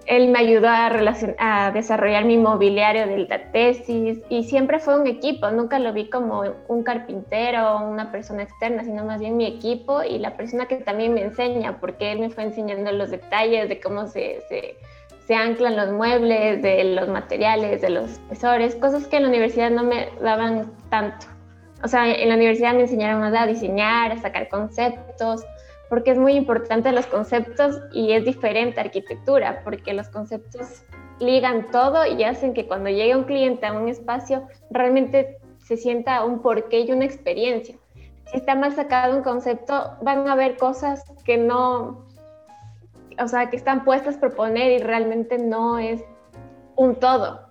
Él 0.05 0.29
me 0.29 0.39
ayudó 0.39 0.67
a, 0.69 1.71
desarrollar 1.71 2.25
mi 2.25 2.37
mobiliario 2.37 3.07
de 3.07 3.19
la 3.19 3.51
tesis 3.51 4.19
y 4.29 4.43
siempre 4.43 4.79
fue 4.79 4.99
un 4.99 5.07
equipo, 5.07 5.49
nunca 5.51 5.79
lo 5.79 5.93
vi 5.93 6.09
como 6.09 6.43
un 6.67 6.83
carpintero 6.83 7.75
o 7.75 7.89
una 7.89 8.11
persona 8.11 8.43
externa, 8.43 8.83
sino 8.83 9.05
más 9.05 9.19
bien 9.19 9.37
mi 9.37 9.45
equipo 9.45 10.03
y 10.03 10.19
la 10.19 10.35
persona 10.35 10.67
que 10.67 10.75
también 10.77 11.13
me 11.13 11.21
enseña, 11.21 11.79
porque 11.79 12.11
él 12.11 12.19
me 12.19 12.29
fue 12.29 12.43
enseñando 12.43 12.91
los 12.91 13.11
detalles 13.11 13.69
de 13.69 13.79
cómo 13.79 14.07
se, 14.07 14.41
se 14.49 14.77
se 15.27 15.35
anclan 15.35 15.77
los 15.77 15.91
muebles, 15.91 16.61
de 16.61 16.83
los 16.83 17.07
materiales, 17.07 17.81
de 17.81 17.89
los 17.89 18.11
espesores, 18.11 18.75
cosas 18.75 19.07
que 19.07 19.17
en 19.17 19.23
la 19.23 19.29
universidad 19.29 19.71
no 19.71 19.83
me 19.83 20.09
daban 20.21 20.71
tanto. 20.89 21.27
O 21.83 21.87
sea, 21.87 22.13
en 22.13 22.29
la 22.29 22.35
universidad 22.35 22.73
me 22.73 22.81
enseñaron 22.81 23.21
más 23.21 23.33
a 23.33 23.45
diseñar, 23.45 24.11
a 24.11 24.17
sacar 24.17 24.49
conceptos, 24.49 25.45
porque 25.89 26.11
es 26.11 26.17
muy 26.17 26.33
importante 26.33 26.91
los 26.91 27.05
conceptos 27.07 27.79
y 27.93 28.13
es 28.13 28.25
diferente 28.25 28.79
arquitectura, 28.79 29.61
porque 29.63 29.93
los 29.93 30.09
conceptos 30.09 30.83
ligan 31.19 31.69
todo 31.71 32.05
y 32.05 32.23
hacen 32.23 32.53
que 32.53 32.67
cuando 32.67 32.89
llegue 32.89 33.15
un 33.15 33.23
cliente 33.23 33.65
a 33.65 33.73
un 33.73 33.87
espacio 33.87 34.47
realmente 34.71 35.37
se 35.59 35.77
sienta 35.77 36.23
un 36.25 36.41
porqué 36.41 36.81
y 36.81 36.91
una 36.91 37.05
experiencia. 37.05 37.75
Si 38.25 38.37
está 38.37 38.55
mal 38.55 38.73
sacado 38.73 39.15
un 39.15 39.23
concepto, 39.23 39.97
van 40.01 40.27
a 40.27 40.33
haber 40.33 40.57
cosas 40.57 41.03
que 41.25 41.37
no, 41.37 42.05
o 43.19 43.27
sea, 43.27 43.49
que 43.49 43.55
están 43.55 43.83
puestas 43.83 44.17
por 44.17 44.35
poner 44.35 44.71
y 44.71 44.83
realmente 44.83 45.37
no 45.37 45.79
es 45.79 46.03
un 46.75 46.95
todo. 46.95 47.41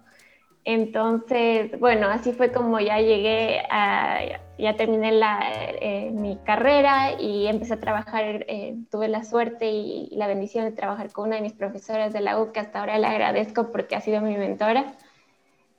Entonces, 0.65 1.79
bueno, 1.81 2.09
así 2.09 2.33
fue 2.33 2.53
como 2.53 2.79
ya 2.79 3.01
llegué 3.01 3.63
a, 3.71 4.21
ya 4.63 4.77
terminé 4.77 5.11
la, 5.11 5.41
eh, 5.81 6.11
mi 6.13 6.37
carrera 6.39 7.21
y 7.21 7.49
empecé 7.49 7.75
a 7.75 7.81
trabajar, 7.81 8.45
eh, 8.49 8.77
tuve 8.91 9.09
la 9.09 9.25
suerte 9.25 9.71
y, 9.71 10.09
la 10.13 10.29
bendición 10.29 10.65
de 10.65 10.71
trabajar 10.71 11.11
con 11.13 11.29
una 11.29 11.37
de 11.37 11.43
mis 11.43 11.53
profesoras 11.53 12.13
de 12.13 12.21
la 12.21 12.41
U, 12.41 12.53
que 12.53 12.61
hasta 12.61 12.79
ahora 12.79 12.99
le 12.99 13.09
agradezco 13.09 13.73
porque 13.73 13.97
ha 13.97 14.01
sido 14.01 14.21
mi 14.21 14.37
mentora. 14.37 14.95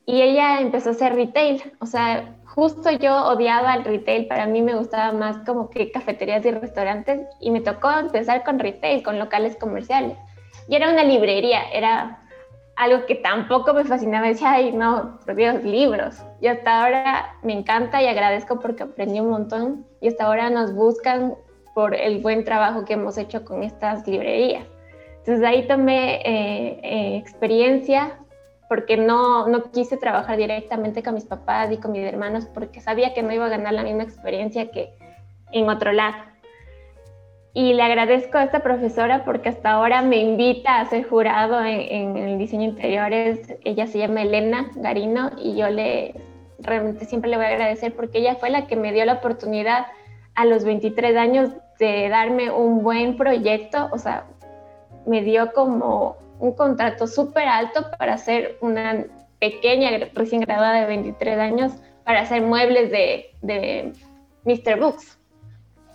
Y 0.06 0.22
ella 0.22 0.60
empezó 0.60 0.90
a 0.90 0.92
hacer 0.92 1.16
retail, 1.16 1.62
o 1.80 1.86
sea, 1.86 2.36
justo 2.46 2.92
yo 2.92 3.26
odiaba 3.26 3.74
el 3.74 3.86
retail, 3.86 4.28
para 4.28 4.48
mí 4.48 4.62
me 4.62 4.76
gustaba 4.76 5.14
más 5.14 5.38
como 5.46 5.70
que 5.70 5.92
cafeterías 5.92 6.46
y 6.46 6.52
restaurantes 6.52 7.22
y 7.40 7.52
me 7.52 7.62
tocó 7.62 7.90
empezar 7.90 8.44
con 8.44 8.60
retail, 8.60 9.02
con 9.02 9.18
locales 9.18 9.56
comerciales. 9.56 10.18
Y 10.68 10.76
era 10.76 10.92
una 10.92 11.06
librería, 11.06 11.62
era 11.72 12.23
algo 12.76 13.06
que 13.06 13.16
tampoco 13.16 13.74
me 13.74 13.84
fascinaba, 13.84 14.28
decía, 14.28 14.54
ay, 14.54 14.72
no, 14.72 15.20
por 15.26 15.36
Dios, 15.36 15.64
libros. 15.64 16.24
Y 16.42 16.48
hasta 16.48 16.84
ahora 16.84 17.36
me 17.44 17.54
encanta 17.54 18.02
y 18.02 18.08
agradezco 18.08 18.60
porque 18.60 18.84
aprendí 18.84 19.20
un 19.20 19.30
montón 19.30 19.86
y 20.02 20.08
hasta 20.08 20.26
ahora 20.26 20.50
nos 20.50 20.74
buscan 20.74 21.36
por 21.76 21.96
el 21.96 22.22
buen 22.22 22.44
trabajo 22.44 22.86
que 22.86 22.94
hemos 22.94 23.18
hecho 23.18 23.46
con 23.46 23.64
estas 23.64 24.08
librerías. 24.08 24.66
Entonces 25.20 25.44
ahí 25.44 25.68
tomé 25.68 26.16
eh, 26.16 26.80
eh, 26.84 27.18
experiencia, 27.18 28.20
porque 28.74 28.98
no, 28.98 29.48
no 29.48 29.72
quise 29.72 29.98
trabajar 29.98 30.38
directamente 30.38 31.04
con 31.04 31.14
mis 31.14 31.26
papás 31.26 31.72
y 31.72 31.78
con 31.78 31.92
mis 31.92 32.02
hermanos 32.02 32.48
porque 32.54 32.82
sabía 32.82 33.14
que 33.14 33.22
no 33.22 33.32
iba 33.32 33.46
a 33.46 33.50
ganar 33.50 33.74
la 33.74 33.84
misma 33.84 34.02
experiencia 34.02 34.72
que 34.72 34.94
en 35.52 35.70
otro 35.70 35.92
lado. 35.92 36.16
Y 37.56 37.74
le 37.74 37.84
agradezco 37.84 38.40
a 38.40 38.44
esta 38.44 38.62
profesora 38.62 39.24
porque 39.26 39.50
hasta 39.50 39.72
ahora 39.72 40.02
me 40.02 40.18
invita 40.18 40.80
a 40.80 40.86
ser 40.86 41.08
jurado 41.08 41.64
en, 41.64 42.18
el 42.18 42.40
diseño 42.40 42.64
interiores. 42.64 43.56
Ella 43.64 43.86
se 43.86 44.00
llama 44.00 44.24
Elena 44.24 44.72
Garino 44.76 45.32
y 45.38 45.56
yo 45.56 45.70
le 45.70 46.16
realmente 46.60 47.06
siempre 47.06 47.30
le 47.30 47.38
voy 47.38 47.46
a 47.46 47.50
agradecer 47.50 47.94
porque 47.94 48.20
ella 48.20 48.36
fue 48.36 48.50
la 48.50 48.66
que 48.66 48.76
me 48.76 48.92
dio 48.92 49.06
la 49.06 49.14
oportunidad 49.14 49.86
a 50.34 50.46
los 50.46 50.64
23 50.64 51.16
años 51.16 51.50
de 51.78 52.10
darme 52.10 52.50
un 52.50 52.82
buen 52.82 53.18
proyecto, 53.18 53.90
o 53.92 53.98
sea, 53.98 54.26
me 55.06 55.22
dio 55.22 55.52
como 55.54 56.16
un 56.40 56.54
contrato 56.54 57.06
súper 57.06 57.48
alto 57.48 57.86
para 58.00 58.14
hacer 58.14 58.58
una 58.62 59.06
pequeña 59.40 59.90
recién 60.14 60.42
graduada 60.42 60.82
de 60.82 60.86
23 60.88 61.38
años 61.38 61.74
para 62.04 62.22
hacer 62.22 62.42
muebles 62.42 62.90
de, 62.92 63.32
de 63.42 63.94
Mr. 64.46 64.80
Books. 64.80 65.20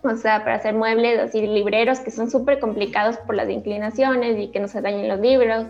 O 0.02 0.16
sea, 0.16 0.44
para 0.44 0.56
hacer 0.56 0.74
muebles 0.74 1.18
así 1.18 1.46
libreros 1.46 2.00
que 2.00 2.10
son 2.10 2.30
súper 2.30 2.60
complicados 2.60 3.16
por 3.18 3.34
las 3.34 3.50
inclinaciones 3.50 4.38
y 4.38 4.48
que 4.48 4.60
no 4.60 4.68
se 4.68 4.80
dañen 4.80 5.08
los 5.08 5.20
libros 5.20 5.66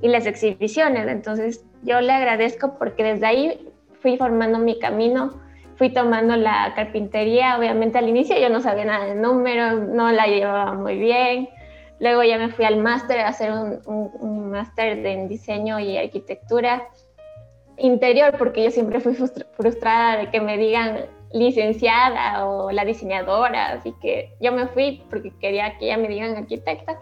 y 0.00 0.08
las 0.08 0.26
exhibiciones. 0.26 1.06
Entonces, 1.08 1.64
yo 1.82 2.00
le 2.00 2.12
agradezco 2.12 2.78
porque 2.78 3.04
desde 3.04 3.26
ahí 3.26 3.72
fui 4.00 4.16
formando 4.16 4.58
mi 4.58 4.78
camino, 4.78 5.40
fui 5.76 5.90
tomando 5.90 6.36
la 6.36 6.72
carpintería. 6.74 7.58
Obviamente 7.58 7.98
al 7.98 8.08
inicio 8.08 8.38
yo 8.38 8.48
no 8.48 8.60
sabía 8.60 8.86
nada 8.86 9.06
de 9.06 9.14
números, 9.14 9.80
no 9.88 10.10
la 10.12 10.26
llevaba 10.26 10.72
muy 10.74 10.98
bien. 10.98 11.48
Luego 12.00 12.22
ya 12.22 12.38
me 12.38 12.48
fui 12.48 12.64
al 12.64 12.76
máster 12.78 13.20
a 13.20 13.28
hacer 13.28 13.52
un, 13.52 13.80
un, 13.86 14.50
máster 14.50 15.04
en 15.04 15.28
diseño 15.28 15.80
y 15.80 15.96
arquitectura 15.96 16.86
interior, 17.76 18.36
porque 18.38 18.62
yo 18.62 18.70
siempre 18.70 19.00
fui 19.00 19.14
frustrada 19.14 20.16
de 20.16 20.30
que 20.30 20.40
me 20.40 20.56
digan 20.56 21.06
licenciada 21.32 22.46
o 22.46 22.70
la 22.70 22.84
diseñadora, 22.84 23.72
así 23.72 23.94
que 24.00 24.32
yo 24.40 24.52
me 24.52 24.66
fui 24.68 25.02
porque 25.10 25.32
quería 25.40 25.78
que 25.78 25.86
ella 25.86 25.96
me 25.98 26.08
digan 26.08 26.36
arquitecta. 26.36 26.98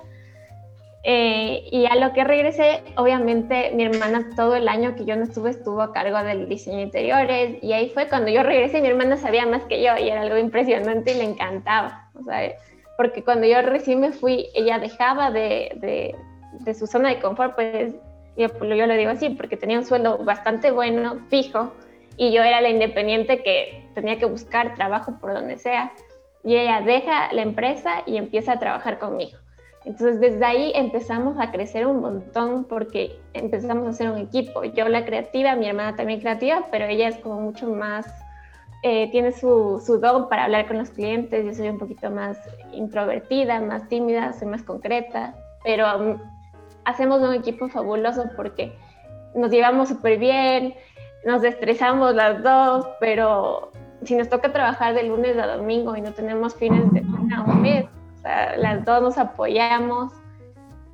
Eh, 1.08 1.68
y 1.70 1.86
a 1.86 1.94
lo 1.94 2.12
que 2.12 2.24
regresé, 2.24 2.82
obviamente 2.96 3.70
mi 3.74 3.84
hermana 3.84 4.28
todo 4.34 4.56
el 4.56 4.66
año 4.66 4.96
que 4.96 5.04
yo 5.04 5.14
no 5.14 5.22
estuve 5.22 5.50
estuvo 5.50 5.80
a 5.80 5.92
cargo 5.92 6.20
del 6.24 6.48
diseño 6.48 6.78
de 6.78 6.82
interiores 6.82 7.62
y 7.62 7.72
ahí 7.74 7.90
fue 7.90 8.08
cuando 8.08 8.28
yo 8.28 8.42
regresé, 8.42 8.80
mi 8.80 8.88
hermana 8.88 9.16
sabía 9.16 9.46
más 9.46 9.62
que 9.66 9.80
yo 9.84 9.96
y 9.96 10.08
era 10.08 10.22
algo 10.22 10.36
impresionante 10.36 11.12
y 11.12 11.18
le 11.18 11.24
encantaba. 11.24 12.10
O 12.18 12.24
sea, 12.24 12.52
porque 12.96 13.22
cuando 13.22 13.46
yo 13.46 13.62
recién 13.62 14.00
me 14.00 14.10
fui, 14.10 14.48
ella 14.54 14.80
dejaba 14.80 15.30
de, 15.30 16.14
de, 16.64 16.74
su 16.74 16.88
zona 16.88 17.10
de 17.10 17.20
confort, 17.20 17.54
pues 17.54 17.94
yo, 18.36 18.48
yo 18.74 18.86
lo 18.86 18.94
digo 18.94 19.10
así, 19.10 19.30
porque 19.30 19.56
tenía 19.56 19.78
un 19.78 19.84
sueldo 19.84 20.18
bastante 20.18 20.72
bueno, 20.72 21.20
fijo, 21.28 21.72
y 22.16 22.32
yo 22.32 22.42
era 22.42 22.60
la 22.60 22.68
independiente 22.68 23.42
que 23.42 23.88
tenía 23.94 24.18
que 24.18 24.26
buscar 24.26 24.74
trabajo 24.74 25.18
por 25.20 25.32
donde 25.34 25.58
sea, 25.58 25.92
y 26.44 26.56
ella 26.56 26.80
deja 26.80 27.32
la 27.32 27.42
empresa 27.42 28.02
y 28.06 28.16
empieza 28.16 28.52
a 28.52 28.58
trabajar 28.58 28.98
conmigo. 28.98 29.36
Entonces 29.84 30.20
desde 30.20 30.44
ahí 30.44 30.72
empezamos 30.74 31.36
a 31.38 31.52
crecer 31.52 31.86
un 31.86 32.00
montón 32.00 32.64
porque 32.64 33.20
empezamos 33.34 33.86
a 33.86 33.90
hacer 33.90 34.10
un 34.10 34.18
equipo. 34.18 34.64
Yo 34.64 34.88
la 34.88 35.04
creativa, 35.04 35.54
mi 35.54 35.68
hermana 35.68 35.94
también 35.94 36.20
creativa, 36.20 36.66
pero 36.72 36.86
ella 36.86 37.08
es 37.08 37.16
como 37.18 37.40
mucho 37.40 37.68
más 37.68 38.06
eh, 38.82 39.10
tiene 39.10 39.32
su, 39.32 39.82
su 39.84 39.98
don 39.98 40.28
para 40.28 40.44
hablar 40.44 40.68
con 40.68 40.78
los 40.78 40.90
clientes, 40.90 41.44
yo 41.44 41.52
soy 41.52 41.68
un 41.68 41.78
poquito 41.78 42.10
más 42.10 42.38
introvertida, 42.72 43.60
más 43.60 43.88
tímida, 43.88 44.32
soy 44.34 44.48
más 44.48 44.62
concreta, 44.62 45.34
pero 45.64 45.86
um, 45.98 46.18
hacemos 46.84 47.20
un 47.20 47.34
equipo 47.34 47.68
fabuloso 47.68 48.30
porque 48.36 48.76
nos 49.34 49.50
llevamos 49.50 49.88
súper 49.88 50.18
bien, 50.18 50.74
nos 51.24 51.42
estresamos 51.44 52.14
las 52.14 52.42
dos, 52.42 52.86
pero 53.00 53.72
si 54.02 54.14
nos 54.16 54.28
toca 54.28 54.52
trabajar 54.52 54.94
de 54.94 55.04
lunes 55.04 55.36
a 55.38 55.46
domingo 55.46 55.96
y 55.96 56.00
no 56.00 56.12
tenemos 56.12 56.54
fines 56.54 56.92
de 56.92 57.00
semana 57.00 57.44
o 57.44 57.54
mes, 57.54 57.86
o 58.16 58.18
sea, 58.18 58.56
las 58.56 58.84
dos 58.84 59.02
nos 59.02 59.18
apoyamos 59.18 60.12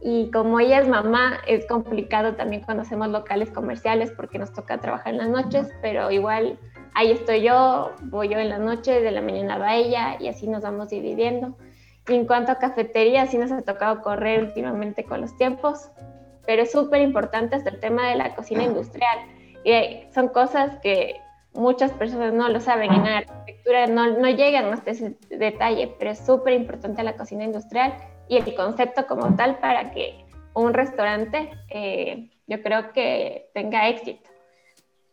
y 0.01 0.31
como 0.33 0.59
ella 0.59 0.81
es 0.81 0.89
mamá, 0.89 1.39
es 1.47 1.65
complicado 1.67 2.35
también 2.35 2.63
cuando 2.63 2.83
hacemos 2.83 3.09
locales 3.09 3.51
comerciales 3.51 4.11
porque 4.11 4.39
nos 4.39 4.53
toca 4.53 4.79
trabajar 4.79 5.13
en 5.13 5.19
las 5.19 5.29
noches, 5.29 5.69
pero 5.81 6.11
igual 6.11 6.59
ahí 6.95 7.13
estoy 7.13 7.43
yo, 7.43 7.93
voy 8.05 8.29
yo 8.29 8.39
en 8.39 8.49
la 8.49 8.59
noche, 8.59 9.01
de 9.01 9.11
la 9.13 9.21
mañana 9.21 9.59
va 9.59 9.77
ella 9.77 10.17
y 10.19 10.29
así 10.29 10.49
nos 10.49 10.63
vamos 10.63 10.89
dividiendo. 10.89 11.57
Y 12.09 12.15
en 12.15 12.27
cuanto 12.27 12.51
a 12.51 12.59
cafetería, 12.59 13.27
sí 13.27 13.39
nos 13.39 13.53
ha 13.53 13.63
tocado 13.63 14.03
correr 14.03 14.43
últimamente 14.43 15.05
con 15.05 15.21
los 15.21 15.37
tiempos, 15.37 15.89
pero 16.47 16.63
es 16.63 16.73
súper 16.73 17.01
importante 17.01 17.55
hasta 17.55 17.71
el 17.71 17.79
tema 17.79 18.09
de 18.09 18.17
la 18.17 18.35
cocina 18.35 18.65
industrial. 18.65 19.19
Y 19.65 20.13
son 20.13 20.29
cosas 20.29 20.79
que 20.83 21.21
muchas 21.55 21.93
personas 21.93 22.33
no 22.33 22.49
lo 22.49 22.61
saben, 22.61 22.93
en 22.93 23.05
la 23.05 23.19
arquitectura 23.19 23.87
no, 23.87 24.19
no 24.19 24.29
llegan 24.29 24.73
hasta 24.73 24.93
ese 24.93 25.17
detalle, 25.29 25.95
pero 25.99 26.13
es 26.13 26.25
súper 26.25 26.55
importante 26.55 27.03
la 27.03 27.17
cocina 27.17 27.45
industrial 27.45 27.95
y 28.29 28.39
el 28.39 28.55
concepto 28.55 29.07
como 29.07 29.37
tal 29.37 29.59
para 29.59 29.91
que 29.91 30.25
un 30.55 30.75
restaurante, 30.75 31.51
eh, 31.71 32.31
yo 32.47 32.63
creo 32.63 32.93
que 32.93 33.51
tenga 33.55 33.89
éxito. 33.89 34.29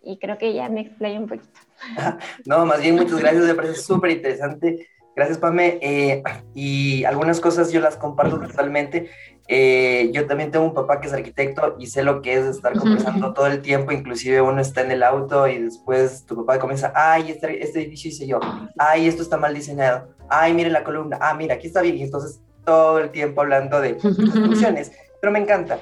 y 0.01 0.18
creo 0.18 0.38
que 0.38 0.53
ya 0.53 0.70
me 0.70 0.82
explayo 0.82 1.20
un 1.20 1.27
poquito. 1.27 1.60
no, 2.46 2.65
más 2.65 2.82
bien 2.82 2.96
muchas 2.96 3.20
gracias, 3.20 3.44
me 3.44 3.56
parece 3.56 3.75
súper 3.75 4.12
interesante. 4.12 4.88
Gracias, 5.20 5.38
Pame. 5.38 5.80
Eh, 5.82 6.24
y 6.56 7.04
algunas 7.04 7.42
cosas 7.42 7.74
yo 7.74 7.82
las 7.82 7.98
comparto 7.98 8.40
totalmente. 8.40 9.10
Eh, 9.50 10.12
yo 10.14 10.26
también 10.28 10.50
tengo 10.50 10.64
un 10.64 10.74
papá 10.74 11.02
que 11.02 11.08
es 11.08 11.14
arquitecto 11.14 11.76
y 11.78 11.88
sé 11.88 12.04
lo 12.04 12.22
que 12.22 12.36
es 12.36 12.46
estar 12.46 12.72
conversando 12.72 13.34
todo 13.34 13.48
el 13.48 13.62
tiempo, 13.62 13.92
inclusive 13.92 14.40
uno 14.40 14.62
está 14.62 14.80
en 14.80 14.92
el 14.92 15.04
auto 15.04 15.46
y 15.50 15.58
después 15.62 16.26
tu 16.26 16.38
papá 16.38 16.58
comienza, 16.58 16.94
ay, 16.96 17.32
este, 17.32 17.62
este 17.62 17.82
edificio 17.82 18.12
hice 18.12 18.28
yo, 18.28 18.40
ay, 18.78 19.10
esto 19.10 19.22
está 19.22 19.36
mal 19.36 19.54
diseñado, 19.54 20.08
ay, 20.30 20.54
mire 20.54 20.70
la 20.70 20.86
columna, 20.86 21.18
ah, 21.20 21.34
mira, 21.34 21.56
aquí 21.56 21.68
está 21.68 21.82
bien, 21.82 21.98
y 21.98 22.04
entonces 22.04 22.40
todo 22.64 23.00
el 23.00 23.10
tiempo 23.10 23.42
hablando 23.42 23.82
de 23.82 23.96
funciones, 23.96 24.94
pero 25.20 25.34
me 25.34 25.40
encanta. 25.40 25.80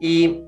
Y 0.00 0.42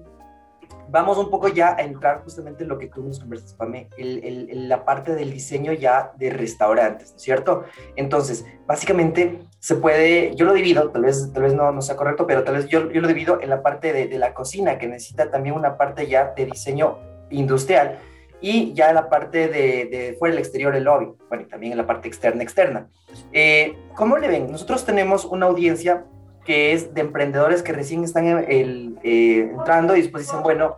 vamos 0.92 1.16
un 1.16 1.30
poco 1.30 1.48
ya 1.48 1.74
a 1.74 1.82
entrar 1.82 2.22
justamente 2.22 2.62
en 2.62 2.68
lo 2.68 2.78
que 2.78 2.86
tú 2.86 3.02
nos 3.02 3.18
conversas, 3.18 3.54
Pame, 3.54 3.88
el, 3.96 4.68
la 4.68 4.84
parte 4.84 5.14
del 5.14 5.32
diseño 5.32 5.72
ya 5.72 6.12
de 6.16 6.30
restaurantes, 6.30 7.10
¿no 7.10 7.16
es 7.16 7.22
cierto? 7.22 7.64
Entonces, 7.96 8.44
básicamente 8.66 9.40
se 9.58 9.76
puede, 9.76 10.34
yo 10.36 10.44
lo 10.44 10.52
divido, 10.52 10.90
tal 10.90 11.02
vez, 11.02 11.32
tal 11.32 11.44
vez 11.44 11.54
no, 11.54 11.72
no 11.72 11.80
sea 11.80 11.96
correcto, 11.96 12.26
pero 12.26 12.44
tal 12.44 12.56
vez 12.56 12.68
yo, 12.68 12.90
yo 12.90 13.00
lo 13.00 13.08
divido 13.08 13.40
en 13.40 13.48
la 13.48 13.62
parte 13.62 13.92
de, 13.92 14.06
de, 14.06 14.18
la 14.18 14.34
cocina, 14.34 14.78
que 14.78 14.86
necesita 14.86 15.30
también 15.30 15.54
una 15.54 15.78
parte 15.78 16.06
ya 16.06 16.34
de 16.36 16.44
diseño 16.44 16.98
industrial, 17.30 17.98
y 18.42 18.74
ya 18.74 18.92
la 18.92 19.08
parte 19.08 19.48
de, 19.48 19.86
de 19.86 20.16
fuera, 20.18 20.34
el 20.34 20.40
exterior, 20.40 20.74
el 20.74 20.84
lobby, 20.84 21.12
bueno, 21.28 21.44
y 21.44 21.46
también 21.46 21.72
en 21.72 21.78
la 21.78 21.86
parte 21.86 22.08
externa, 22.08 22.42
externa. 22.42 22.88
Eh, 23.32 23.76
¿Cómo 23.94 24.18
le 24.18 24.28
ven? 24.28 24.50
Nosotros 24.50 24.84
tenemos 24.84 25.24
una 25.24 25.46
audiencia 25.46 26.04
que 26.44 26.72
es 26.72 26.92
de 26.94 27.00
emprendedores 27.00 27.62
que 27.62 27.72
recién 27.72 28.04
están 28.04 28.26
el, 28.26 28.98
eh, 29.02 29.50
entrando 29.52 29.96
y 29.96 30.02
después 30.02 30.24
dicen, 30.24 30.42
bueno, 30.42 30.76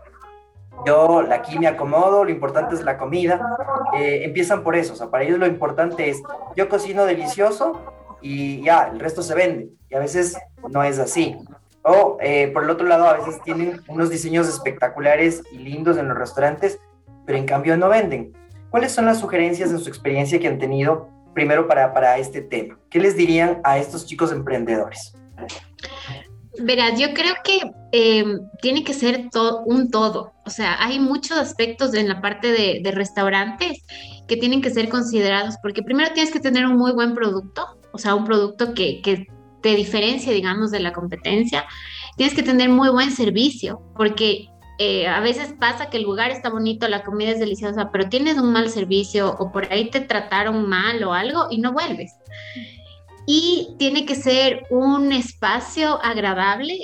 yo 0.85 1.25
aquí 1.33 1.59
me 1.59 1.67
acomodo, 1.67 2.25
lo 2.25 2.31
importante 2.31 2.75
es 2.75 2.83
la 2.83 2.99
comida. 2.99 3.41
Eh, 3.97 4.23
empiezan 4.25 4.63
por 4.63 4.77
eso, 4.77 4.93
o 4.93 4.97
sea, 4.97 5.11
para 5.11 5.25
ellos 5.25 5.39
lo 5.39 5.47
importante 5.47 6.11
es, 6.11 6.23
yo 6.57 6.69
cocino 6.69 7.05
delicioso 7.05 7.81
y 8.21 8.63
ya, 8.63 8.91
el 8.93 9.01
resto 9.01 9.23
se 9.23 9.35
vende. 9.35 9.69
Y 9.89 9.95
a 9.95 10.01
veces 10.01 10.37
no 10.71 10.83
es 10.83 10.99
así. 10.99 11.37
O 11.83 12.19
eh, 12.21 12.51
por 12.53 12.65
el 12.65 12.71
otro 12.71 12.87
lado, 12.87 13.07
a 13.07 13.19
veces 13.19 13.41
tienen 13.43 13.81
unos 13.89 14.11
diseños 14.11 14.49
espectaculares 14.49 15.43
y 15.53 15.59
lindos 15.59 15.97
en 15.97 16.09
los 16.09 16.19
restaurantes, 16.19 16.81
pero 17.27 17.39
en 17.39 17.47
cambio 17.47 17.77
no 17.77 17.89
venden. 17.89 18.33
¿Cuáles 18.71 18.93
son 18.93 19.05
las 19.05 19.21
sugerencias 19.21 19.71
en 19.71 19.79
su 19.79 19.89
experiencia 19.89 20.41
que 20.41 20.49
han 20.49 20.59
tenido 20.59 21.09
primero 21.33 21.69
para, 21.69 21.93
para 21.93 22.19
este 22.19 22.41
tema? 22.41 22.79
¿Qué 22.91 22.99
les 22.99 23.17
dirían 23.17 23.61
a 23.63 23.79
estos 23.79 24.07
chicos 24.07 24.33
emprendedores? 24.33 25.15
Verás, 26.59 26.99
yo 27.01 27.13
creo 27.15 27.35
que 27.43 27.73
em, 27.93 28.49
tiene 28.63 28.85
que 28.85 28.95
ser 28.95 29.29
un 29.67 29.91
todo. 29.91 30.33
O 30.47 30.51
sea, 30.51 30.77
hay 30.83 31.01
muchos 31.01 31.37
aspectos 31.37 31.95
en 31.95 32.09
la 32.09 32.21
parte 32.21 32.53
de, 32.53 32.91
restaurantes 32.93 33.85
que 34.29 34.37
tienen 34.37 34.63
que 34.63 34.71
ser 34.71 34.89
considerados, 34.89 35.57
porque 35.63 35.83
primero 35.83 36.13
tienes 36.15 36.33
que 36.33 36.41
tener 36.41 36.67
un 36.67 36.77
muy 36.77 36.93
buen 36.93 37.15
producto, 37.15 37.67
o 37.93 37.99
sea, 37.99 38.15
un 38.15 38.25
producto 38.25 38.73
que, 38.73 39.03
que 39.03 39.27
te 39.63 39.75
diferencie, 39.75 40.33
digamos, 40.33 40.71
de 40.71 40.81
la 40.81 40.93
competencia. 40.93 41.67
Tienes 42.17 42.35
que 42.35 42.43
tener 42.43 42.69
muy 42.69 42.89
buen 42.91 43.11
servicio, 43.11 43.83
porque 43.97 44.49
eh, 44.79 45.09
a 45.09 45.21
veces 45.21 45.55
pasa 45.59 45.91
que 45.91 45.97
el 45.97 46.05
lugar 46.05 46.31
está 46.31 46.51
bonito, 46.51 46.87
la 46.89 47.03
comida 47.03 47.31
es 47.31 47.41
deliciosa, 47.41 47.91
pero 47.91 48.09
tienes 48.09 48.39
un 48.39 48.53
mal 48.53 48.71
servicio 48.71 49.37
o 49.39 49.51
por 49.51 49.73
ahí 49.73 49.91
te 49.91 50.01
trataron 50.01 50.69
mal 50.69 51.03
o 51.05 51.13
algo 51.13 51.47
y 51.51 51.59
no 51.59 51.73
vuelves 51.73 52.13
y 53.27 53.75
tiene 53.79 54.05
que 54.07 54.15
ser 54.15 54.63
un 54.71 55.13
espacio 55.13 56.03
agradable 56.03 56.79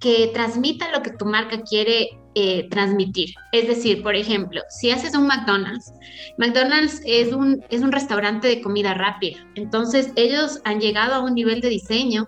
que 0.00 0.30
transmita 0.32 0.90
lo 0.92 1.02
que 1.02 1.10
tu 1.10 1.24
marca 1.24 1.62
quiere 1.62 2.18
eh, 2.38 2.68
transmitir. 2.68 3.30
Es 3.50 3.66
decir, 3.66 4.02
por 4.02 4.14
ejemplo, 4.14 4.60
si 4.68 4.90
haces 4.90 5.14
un 5.14 5.26
McDonald's, 5.26 5.90
McDonald's 6.36 7.00
es 7.06 7.32
un, 7.32 7.64
es 7.70 7.80
un 7.80 7.92
restaurante 7.92 8.46
de 8.46 8.60
comida 8.60 8.92
rápida. 8.92 9.38
Entonces, 9.54 10.12
ellos 10.16 10.60
han 10.64 10.78
llegado 10.78 11.14
a 11.14 11.20
un 11.20 11.34
nivel 11.34 11.62
de 11.62 11.70
diseño 11.70 12.26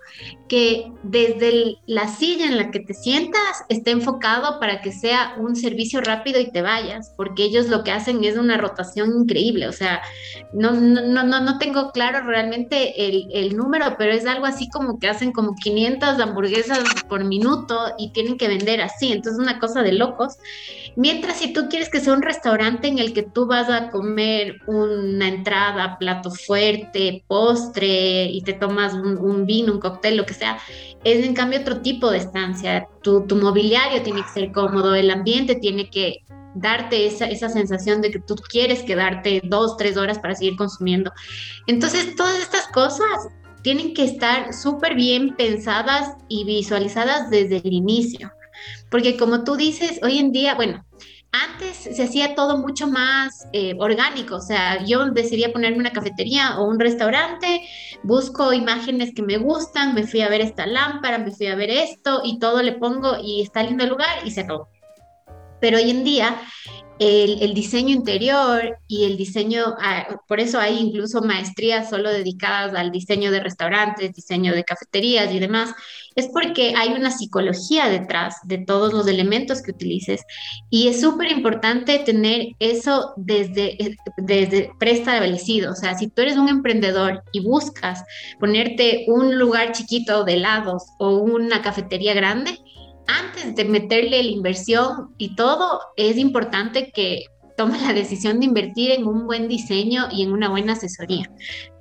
que 0.48 0.90
desde 1.02 1.76
la 1.84 2.08
silla 2.08 2.46
en 2.46 2.56
la 2.56 2.70
que 2.70 2.80
te 2.80 2.94
sientas 2.94 3.64
está 3.68 3.90
enfocado 3.90 4.58
para 4.58 4.80
que 4.80 4.92
sea 4.92 5.34
un 5.38 5.54
servicio 5.54 6.00
rápido 6.00 6.40
y 6.40 6.50
te 6.50 6.62
vayas, 6.62 7.12
porque 7.14 7.44
ellos 7.44 7.68
lo 7.68 7.84
que 7.84 7.92
hacen 7.92 8.24
es 8.24 8.38
una 8.38 8.56
rotación 8.56 9.12
increíble. 9.14 9.68
O 9.68 9.72
sea, 9.72 10.00
no, 10.54 10.72
no, 10.72 11.22
no, 11.22 11.40
no 11.40 11.58
tengo 11.58 11.92
claro 11.92 12.26
realmente 12.26 13.06
el, 13.06 13.28
el 13.34 13.58
número, 13.58 13.96
pero 13.98 14.12
es 14.12 14.24
algo 14.24 14.46
así 14.46 14.70
como 14.70 14.98
que 14.98 15.08
hacen 15.08 15.32
como 15.32 15.54
500 15.54 16.18
hamburguesas 16.18 16.78
por 17.10 17.24
minuto 17.24 17.78
y 17.98 18.10
tienen 18.12 18.38
que 18.38 18.48
vender 18.48 18.80
así. 18.80 19.12
Entonces, 19.12 19.38
una 19.38 19.58
cosa 19.58 19.82
de 19.82 19.97
locos. 19.98 20.36
Mientras 20.96 21.38
si 21.38 21.52
tú 21.52 21.68
quieres 21.68 21.90
que 21.90 22.00
sea 22.00 22.14
un 22.14 22.22
restaurante 22.22 22.88
en 22.88 22.98
el 22.98 23.12
que 23.12 23.22
tú 23.22 23.46
vas 23.46 23.68
a 23.68 23.90
comer 23.90 24.60
una 24.66 25.28
entrada, 25.28 25.98
plato 25.98 26.30
fuerte, 26.30 27.24
postre 27.26 28.24
y 28.24 28.42
te 28.42 28.52
tomas 28.52 28.94
un, 28.94 29.46
vino, 29.46 29.72
un 29.72 29.80
cóctel, 29.80 30.16
lo 30.16 30.26
que 30.26 30.34
sea, 30.34 30.58
es 31.04 31.24
en 31.24 31.34
cambio 31.34 31.60
otro 31.60 31.80
tipo 31.80 32.10
de 32.10 32.18
estancia. 32.18 32.88
Tu, 33.02 33.24
mobiliario 33.36 34.02
tiene 34.02 34.22
que 34.22 34.40
ser 34.40 34.52
cómodo, 34.52 34.94
el 34.94 35.10
ambiente 35.10 35.54
tiene 35.56 35.90
que 35.90 36.24
darte 36.54 37.06
esa, 37.06 37.26
esa, 37.26 37.48
sensación 37.48 38.00
de 38.00 38.10
que 38.10 38.20
tú 38.20 38.34
quieres 38.34 38.82
quedarte 38.82 39.40
dos, 39.44 39.76
tres 39.76 39.96
horas 39.96 40.18
para 40.18 40.34
seguir 40.34 40.56
consumiendo. 40.56 41.12
Entonces, 41.66 42.16
todas 42.16 42.40
estas 42.40 42.66
cosas 42.68 43.28
tienen 43.62 43.94
que 43.94 44.04
estar 44.04 44.52
súper 44.54 44.94
bien 44.94 45.34
pensadas 45.36 46.14
y 46.28 46.44
visualizadas 46.44 47.30
desde 47.30 47.58
el 47.58 47.72
inicio. 47.72 48.32
Porque 48.90 49.16
como 49.16 49.44
tú 49.44 49.56
dices, 49.56 50.00
hoy 50.02 50.18
en 50.18 50.32
día, 50.32 50.54
bueno, 50.54 50.84
antes 51.32 51.76
se 51.76 52.02
hacía 52.02 52.34
todo 52.34 52.56
mucho 52.56 52.86
más 52.86 53.48
eh, 53.52 53.74
orgánico, 53.78 54.36
o 54.36 54.40
sea, 54.40 54.82
yo 54.84 55.10
decidía 55.10 55.52
ponerme 55.52 55.78
una 55.78 55.92
cafetería 55.92 56.58
o 56.58 56.66
un 56.66 56.80
restaurante, 56.80 57.68
busco 58.02 58.52
imágenes 58.54 59.12
que 59.14 59.22
me 59.22 59.36
gustan, 59.36 59.94
me 59.94 60.06
fui 60.06 60.22
a 60.22 60.30
ver 60.30 60.40
esta 60.40 60.66
lámpara, 60.66 61.18
me 61.18 61.30
fui 61.30 61.48
a 61.48 61.54
ver 61.54 61.68
esto 61.68 62.22
y 62.24 62.38
todo 62.38 62.62
le 62.62 62.72
pongo 62.72 63.18
y 63.22 63.42
está 63.42 63.62
lindo 63.62 63.84
el 63.84 63.90
lugar 63.90 64.08
y 64.24 64.30
se 64.30 64.40
acabó. 64.40 64.68
Pero 65.60 65.76
hoy 65.76 65.90
en 65.90 66.04
día 66.04 66.40
el, 66.98 67.54
diseño 67.54 67.94
interior 67.94 68.78
y 68.86 69.04
el 69.04 69.16
diseño, 69.16 69.74
ah, 69.80 70.20
por 70.26 70.40
eso 70.40 70.58
hay 70.58 70.78
incluso 70.78 71.22
maestrías 71.22 71.90
solo 71.90 72.10
dedicadas 72.10 72.74
al 72.74 72.90
diseño 72.90 73.30
de 73.30 73.40
restaurantes, 73.40 74.14
diseño 74.14 74.52
de 74.52 74.64
cafeterías 74.64 75.32
y 75.32 75.38
demás, 75.38 75.74
es 76.16 76.28
porque 76.32 76.74
hay 76.76 76.94
una 76.94 77.10
psicología 77.10 77.88
detrás 77.88 78.36
de 78.44 78.58
todos 78.58 78.92
los 78.92 79.06
elementos 79.06 79.62
que 79.62 79.70
utilices. 79.70 80.22
Y 80.70 80.88
es 80.88 81.00
súper 81.00 81.30
importante 81.30 81.98
tener 82.00 82.48
eso 82.58 83.12
desde, 83.16 83.96
desde 84.16 84.70
preestablecido, 84.78 85.72
o 85.72 85.76
sea, 85.76 85.96
si 85.96 86.08
tú 86.08 86.22
eres 86.22 86.36
un 86.36 86.48
emprendedor 86.48 87.22
y 87.32 87.40
buscas 87.40 88.02
ponerte 88.40 89.04
un 89.08 89.38
lugar 89.38 89.72
chiquito 89.72 90.24
de 90.24 90.34
helados 90.34 90.84
o 90.98 91.18
una 91.18 91.62
cafetería 91.62 92.14
grande, 92.14 92.58
antes 93.08 93.56
de 93.56 93.64
meterle 93.64 94.22
la 94.22 94.30
inversión 94.30 95.14
y 95.18 95.34
todo, 95.34 95.80
es 95.96 96.16
importante 96.16 96.92
que 96.92 97.24
tome 97.56 97.80
la 97.80 97.92
decisión 97.92 98.38
de 98.38 98.46
invertir 98.46 98.92
en 98.92 99.06
un 99.06 99.26
buen 99.26 99.48
diseño 99.48 100.08
y 100.12 100.22
en 100.22 100.32
una 100.32 100.48
buena 100.48 100.74
asesoría. 100.74 101.28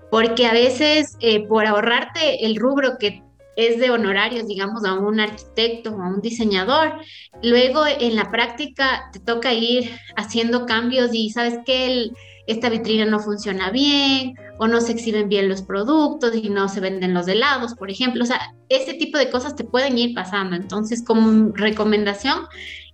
Porque 0.09 0.47
a 0.47 0.53
veces 0.53 1.15
eh, 1.19 1.45
por 1.47 1.67
ahorrarte 1.67 2.45
el 2.45 2.55
rubro 2.55 2.97
que 2.97 3.21
es 3.57 3.79
de 3.79 3.89
honorarios, 3.89 4.47
digamos, 4.47 4.85
a 4.85 4.93
un 4.93 5.19
arquitecto 5.19 5.89
o 5.91 6.01
a 6.01 6.07
un 6.07 6.21
diseñador. 6.21 6.93
Luego 7.41 7.85
en 7.87 8.15
la 8.15 8.29
práctica 8.31 9.09
te 9.11 9.19
toca 9.19 9.51
ir 9.51 9.91
haciendo 10.15 10.65
cambios 10.65 11.09
y 11.13 11.31
sabes 11.31 11.59
que 11.65 12.11
esta 12.47 12.69
vitrina 12.69 13.05
no 13.05 13.19
funciona 13.19 13.69
bien 13.71 14.35
o 14.57 14.67
no 14.67 14.81
se 14.81 14.93
exhiben 14.93 15.29
bien 15.29 15.49
los 15.49 15.61
productos 15.61 16.33
y 16.35 16.49
no 16.49 16.67
se 16.69 16.79
venden 16.79 17.13
los 17.13 17.27
helados, 17.27 17.75
por 17.75 17.91
ejemplo. 17.91 18.23
O 18.23 18.27
sea, 18.27 18.55
ese 18.69 18.93
tipo 18.95 19.17
de 19.17 19.29
cosas 19.29 19.55
te 19.55 19.63
pueden 19.63 19.97
ir 19.97 20.15
pasando. 20.15 20.55
Entonces, 20.55 21.03
como 21.05 21.51
recomendación, 21.53 22.47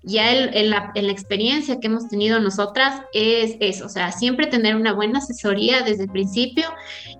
ya 0.03 0.31
en, 0.33 0.69
la, 0.69 0.91
experiencia 0.95 1.79
que 1.79 1.87
hemos 1.87 2.09
tenido 2.09 2.39
nosotras 2.39 3.01
es 3.13 3.55
eso, 3.61 3.85
o 3.85 3.89
sea, 3.89 4.11
siempre 4.11 4.47
tener 4.47 4.75
una 4.75 4.91
buena 4.91 5.19
asesoría 5.19 5.81
desde 5.81 6.03
el 6.03 6.09
principio 6.09 6.65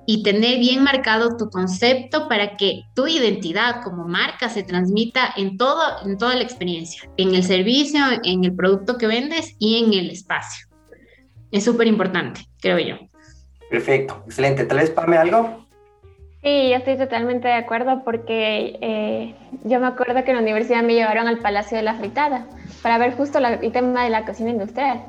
y 0.06 0.22
tener 0.22 0.60
bien 0.60 0.84
marcado 0.84 1.38
tu 1.38 1.50
concepto 1.50 2.28
para 2.28 2.58
que 2.58 2.84
tu 2.94 3.08
identidad 3.08 3.82
como 3.84 4.06
marca 4.06 4.50
se 4.50 4.64
transmita 4.64 5.34
en, 5.38 5.56
todo, 5.56 5.82
en 6.06 6.18
toda 6.18 6.36
la 6.36 6.44
experiencia, 6.44 7.10
en 7.16 7.34
el 7.34 7.44
servicio, 7.44 8.02
en 8.24 8.44
el 8.44 8.54
producto 8.54 8.98
que 8.98 9.08
vendes 9.08 9.56
y 9.60 9.78
en 9.78 9.94
el 9.94 10.10
espacio. 10.10 10.73
Es 11.54 11.66
súper 11.66 11.86
importante, 11.86 12.42
creo 12.60 12.80
yo. 12.80 12.96
Perfecto, 13.70 14.24
excelente. 14.26 14.66
¿Tal 14.66 14.80
vez, 14.80 14.90
Pame, 14.90 15.18
algo? 15.18 15.68
Sí, 16.42 16.70
yo 16.72 16.78
estoy 16.78 16.98
totalmente 16.98 17.48
de 17.48 17.54
acuerdo 17.54 18.04
porque 18.04 18.80
eh, 18.82 19.36
yo 19.64 19.80
me 19.80 19.86
acuerdo 19.86 20.24
que 20.24 20.32
en 20.32 20.38
la 20.38 20.42
universidad 20.42 20.82
me 20.82 20.96
llevaron 20.96 21.28
al 21.28 21.38
Palacio 21.38 21.78
de 21.78 21.84
la 21.84 21.94
Fritada 21.94 22.48
para 22.82 22.98
ver 22.98 23.16
justo 23.16 23.38
el 23.38 23.72
tema 23.72 24.04
de 24.04 24.10
la 24.10 24.26
cocina 24.26 24.50
industrial. 24.50 25.04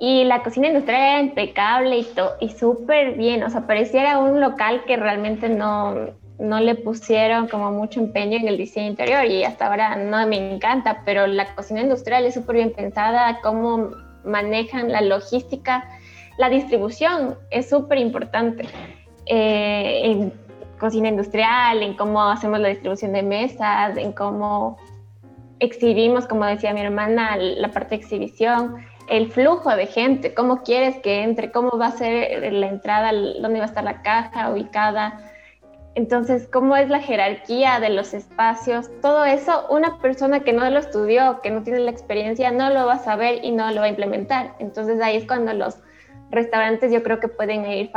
Y 0.00 0.24
la 0.24 0.42
cocina 0.42 0.66
industrial 0.66 1.00
era 1.00 1.20
impecable 1.20 1.98
y, 1.98 2.08
y 2.40 2.48
súper 2.50 3.12
bien, 3.12 3.44
o 3.44 3.48
sea, 3.48 3.64
pareciera 3.64 4.18
un 4.18 4.40
local 4.40 4.82
que 4.88 4.96
realmente 4.96 5.48
no, 5.48 6.10
no 6.40 6.58
le 6.58 6.74
pusieron 6.74 7.46
como 7.46 7.70
mucho 7.70 8.00
empeño 8.00 8.38
en 8.38 8.48
el 8.48 8.58
diseño 8.58 8.88
interior 8.88 9.24
y 9.24 9.44
hasta 9.44 9.68
ahora 9.68 9.94
no 9.94 10.26
me 10.26 10.54
encanta, 10.54 11.02
pero 11.04 11.28
la 11.28 11.54
cocina 11.54 11.80
industrial 11.80 12.26
es 12.26 12.34
súper 12.34 12.56
bien 12.56 12.72
pensada, 12.72 13.38
cómo 13.40 14.05
manejan 14.26 14.90
la 14.90 15.00
logística, 15.00 15.88
la 16.38 16.48
distribución 16.50 17.36
es 17.50 17.68
súper 17.68 17.98
importante. 17.98 18.66
Eh, 19.26 20.00
en 20.04 20.32
cocina 20.78 21.08
industrial, 21.08 21.82
en 21.82 21.94
cómo 21.94 22.22
hacemos 22.22 22.60
la 22.60 22.68
distribución 22.68 23.12
de 23.12 23.22
mesas, 23.22 23.96
en 23.96 24.12
cómo 24.12 24.76
exhibimos, 25.58 26.26
como 26.26 26.44
decía 26.44 26.74
mi 26.74 26.82
hermana, 26.82 27.36
la 27.36 27.70
parte 27.70 27.90
de 27.90 28.02
exhibición, 28.02 28.76
el 29.08 29.30
flujo 29.30 29.74
de 29.74 29.86
gente, 29.86 30.34
cómo 30.34 30.62
quieres 30.62 30.98
que 30.98 31.22
entre, 31.22 31.50
cómo 31.50 31.78
va 31.78 31.86
a 31.86 31.92
ser 31.92 32.52
la 32.52 32.66
entrada, 32.66 33.12
dónde 33.12 33.58
va 33.58 33.64
a 33.64 33.68
estar 33.68 33.84
la 33.84 34.02
caja 34.02 34.50
ubicada. 34.50 35.18
Entonces, 35.96 36.46
cómo 36.52 36.76
es 36.76 36.90
la 36.90 37.00
jerarquía 37.00 37.80
de 37.80 37.88
los 37.88 38.12
espacios, 38.12 38.90
todo 39.00 39.24
eso, 39.24 39.66
una 39.70 39.98
persona 39.98 40.40
que 40.40 40.52
no 40.52 40.68
lo 40.68 40.78
estudió, 40.78 41.40
que 41.40 41.50
no 41.50 41.62
tiene 41.62 41.80
la 41.80 41.90
experiencia, 41.90 42.50
no 42.50 42.68
lo 42.68 42.84
va 42.84 42.94
a 42.94 42.98
saber 42.98 43.42
y 43.42 43.50
no 43.50 43.70
lo 43.70 43.80
va 43.80 43.86
a 43.86 43.88
implementar. 43.88 44.54
Entonces, 44.58 45.00
ahí 45.00 45.16
es 45.16 45.26
cuando 45.26 45.54
los 45.54 45.78
restaurantes 46.30 46.92
yo 46.92 47.02
creo 47.02 47.18
que 47.18 47.28
pueden 47.28 47.64
ir, 47.64 47.90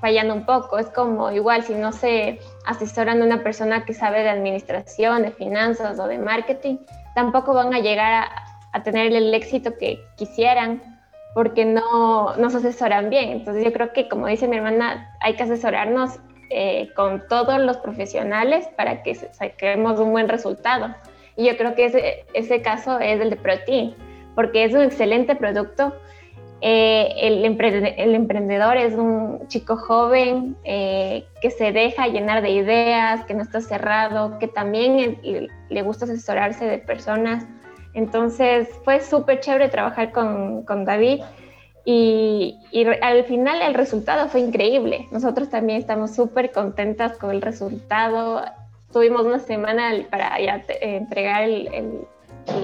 fallando 0.00 0.34
un 0.34 0.44
poco. 0.44 0.78
Es 0.78 0.88
como 0.88 1.30
igual 1.30 1.62
si 1.62 1.74
no 1.74 1.92
se 1.92 2.40
asesoran 2.66 3.22
a 3.22 3.24
una 3.24 3.44
persona 3.44 3.84
que 3.84 3.94
sabe 3.94 4.24
de 4.24 4.30
administración, 4.30 5.22
de 5.22 5.30
finanzas 5.30 6.00
o 6.00 6.08
de 6.08 6.18
marketing, 6.18 6.78
tampoco 7.14 7.54
van 7.54 7.72
a 7.72 7.78
llegar 7.78 8.24
a, 8.24 8.28
a 8.72 8.82
tener 8.82 9.14
el 9.14 9.32
éxito 9.32 9.78
que 9.78 10.04
quisieran 10.16 10.82
porque 11.34 11.64
no 11.64 12.34
nos 12.36 12.56
asesoran 12.56 13.10
bien. 13.10 13.30
Entonces 13.30 13.64
yo 13.64 13.72
creo 13.72 13.92
que, 13.92 14.08
como 14.08 14.26
dice 14.26 14.48
mi 14.48 14.56
hermana, 14.56 15.14
hay 15.20 15.36
que 15.36 15.44
asesorarnos 15.44 16.18
eh, 16.50 16.90
con 16.94 17.26
todos 17.28 17.58
los 17.58 17.78
profesionales 17.78 18.68
para 18.76 19.02
que 19.02 19.14
saquemos 19.14 19.98
un 19.98 20.12
buen 20.12 20.28
resultado. 20.28 20.94
Y 21.36 21.46
yo 21.46 21.56
creo 21.56 21.74
que 21.74 21.86
ese, 21.86 22.24
ese 22.34 22.62
caso 22.62 22.98
es 22.98 23.20
el 23.20 23.30
de 23.30 23.36
Protein, 23.36 23.94
porque 24.34 24.64
es 24.64 24.74
un 24.74 24.82
excelente 24.82 25.36
producto. 25.36 25.94
Eh, 26.62 27.12
el, 27.20 27.44
el, 27.44 28.14
emprendedor 28.14 28.78
es 28.78 28.94
un 28.94 29.46
chico 29.48 29.76
joven 29.76 30.56
eh, 30.64 31.26
que 31.42 31.50
se 31.50 31.70
deja 31.72 32.08
llenar 32.08 32.40
de 32.42 32.50
ideas, 32.50 33.24
que 33.26 33.34
no 33.34 33.42
está 33.42 33.60
cerrado, 33.60 34.38
que 34.38 34.48
también 34.48 35.20
le 35.68 35.82
gusta 35.82 36.06
asesorarse 36.06 36.64
de 36.64 36.78
personas 36.78 37.46
entonces 37.96 38.68
fue 38.84 39.00
súper 39.00 39.40
chévere 39.40 39.70
trabajar 39.70 40.12
con, 40.12 40.64
con 40.64 40.84
David 40.84 41.22
y, 41.88 42.58
y, 42.72 42.84
al 42.84 43.24
final 43.26 43.62
el 43.62 43.72
resultado 43.72 44.28
fue 44.28 44.40
increíble. 44.40 45.06
Nosotros 45.12 45.50
también 45.50 45.78
estamos 45.78 46.16
súper 46.16 46.50
contentas 46.50 47.16
con 47.16 47.30
el 47.30 47.40
resultado. 47.40 48.44
Tuvimos 48.92 49.22
una 49.24 49.38
semana 49.38 49.92
para 50.10 50.36
ya 50.40 50.64
entregar 50.80 51.44
el, 51.44 52.08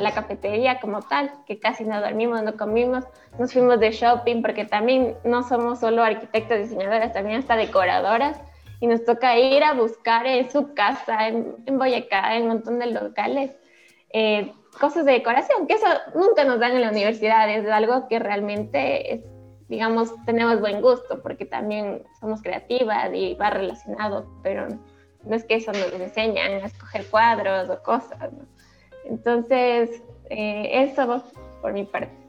la 0.00 0.10
cafetería 0.12 0.80
como 0.80 1.02
tal, 1.02 1.30
que 1.46 1.60
casi 1.60 1.84
no 1.84 2.00
dormimos, 2.00 2.42
no 2.42 2.56
comimos. 2.56 3.04
Nos 3.38 3.52
fuimos 3.52 3.78
de 3.78 3.92
shopping 3.92 4.42
porque 4.42 4.64
también 4.64 5.14
no 5.22 5.44
somos 5.44 5.78
solo 5.78 6.02
arquitectas, 6.02 6.58
diseñadoras, 6.58 7.12
también 7.12 7.38
hasta 7.38 7.54
decoradoras. 7.54 8.40
Y 8.80 8.88
nos 8.88 9.04
toca 9.04 9.38
ir 9.38 9.62
a 9.62 9.74
buscar 9.74 10.26
en 10.26 10.50
su 10.50 10.74
casa, 10.74 11.28
en, 11.28 11.54
en 11.64 11.78
Boyacá, 11.78 12.34
en 12.34 12.42
un 12.42 12.48
montón 12.48 12.80
de 12.80 12.86
locales. 12.86 13.52
Eh, 14.12 14.52
cosas 14.78 15.04
de 15.04 15.12
decoración, 15.12 15.66
que 15.66 15.74
eso 15.74 15.86
nunca 16.14 16.44
nos 16.44 16.58
dan 16.60 16.72
en 16.72 16.82
la 16.82 16.90
universidad, 16.90 17.48
es 17.50 17.68
algo 17.68 18.08
que 18.08 18.18
realmente, 18.18 19.14
es, 19.14 19.20
digamos, 19.68 20.12
tenemos 20.24 20.60
buen 20.60 20.80
gusto, 20.80 21.22
porque 21.22 21.44
también 21.44 22.02
somos 22.20 22.42
creativas 22.42 23.10
y 23.12 23.34
va 23.34 23.50
relacionado, 23.50 24.26
pero 24.42 24.68
no 25.24 25.36
es 25.36 25.44
que 25.44 25.56
eso 25.56 25.72
nos 25.72 25.92
enseñan 25.92 26.52
a 26.52 26.66
escoger 26.66 27.06
cuadros 27.06 27.68
o 27.70 27.82
cosas. 27.82 28.30
Entonces, 29.04 30.02
eh, 30.30 30.84
eso 30.84 31.24
por 31.60 31.72
mi 31.72 31.84
parte. 31.84 32.22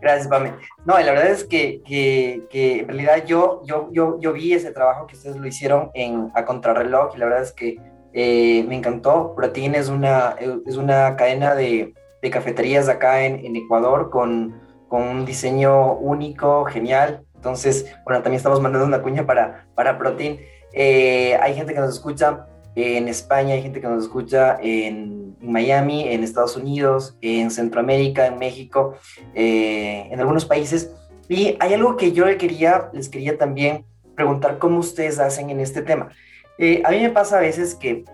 Gracias, 0.00 0.28
Pame. 0.28 0.52
No, 0.84 0.98
la 0.98 1.12
verdad 1.12 1.30
es 1.30 1.44
que, 1.44 1.82
que, 1.82 2.42
que, 2.50 2.80
en 2.80 2.88
realidad 2.88 3.24
yo, 3.24 3.62
yo, 3.64 3.88
yo, 3.90 4.20
yo 4.20 4.32
vi 4.32 4.52
ese 4.52 4.70
trabajo 4.70 5.06
que 5.06 5.16
ustedes 5.16 5.36
lo 5.36 5.46
hicieron 5.46 5.90
en, 5.94 6.30
a 6.34 6.44
contrarreloj 6.44 7.14
y 7.14 7.18
la 7.18 7.26
verdad 7.26 7.42
es 7.42 7.52
que 7.52 7.78
eh, 8.18 8.64
me 8.66 8.76
encantó. 8.76 9.34
Protein 9.36 9.74
es 9.74 9.90
una, 9.90 10.36
es 10.66 10.76
una 10.78 11.16
cadena 11.16 11.54
de, 11.54 11.92
de 12.22 12.30
cafeterías 12.30 12.88
acá 12.88 13.26
en, 13.26 13.44
en 13.44 13.54
Ecuador 13.56 14.08
con, 14.08 14.58
con, 14.88 15.02
un 15.02 15.26
diseño 15.26 15.92
único, 15.92 16.64
genial. 16.64 17.26
Entonces, 17.34 17.94
bueno, 18.06 18.22
también 18.22 18.38
estamos 18.38 18.62
mandando 18.62 18.86
una 18.86 19.02
cuña 19.02 19.26
para, 19.26 19.66
para 19.74 19.98
Protein. 19.98 20.40
Eh, 20.72 21.36
hay 21.42 21.54
gente 21.54 21.74
que 21.74 21.80
nos 21.80 21.90
escucha 21.90 22.46
en 22.74 23.06
España, 23.08 23.52
hay 23.52 23.62
gente 23.62 23.82
que 23.82 23.86
nos 23.86 24.04
escucha 24.04 24.56
en, 24.62 25.36
Miami, 25.38 26.08
en 26.08 26.24
Estados 26.24 26.56
Unidos, 26.56 27.18
en 27.20 27.50
Centroamérica, 27.50 28.26
en 28.26 28.38
México, 28.38 28.94
eh, 29.34 30.08
en 30.10 30.18
algunos 30.20 30.46
países. 30.46 30.90
Y 31.28 31.58
hay 31.60 31.74
algo 31.74 31.98
que 31.98 32.12
yo 32.12 32.24
quería, 32.38 32.88
les 32.94 33.10
quería 33.10 33.36
también 33.36 33.84
preguntar 34.14 34.56
cómo 34.58 34.78
ustedes 34.78 35.18
hacen 35.18 35.50
en 35.50 35.60
este 35.60 35.82
tema. 35.82 36.08
Eh, 36.58 36.82
a 36.84 36.90
mí 36.90 37.00
me 37.00 37.10
pasa 37.10 37.38
a 37.38 37.40
veces 37.40 37.74
que 37.74 38.04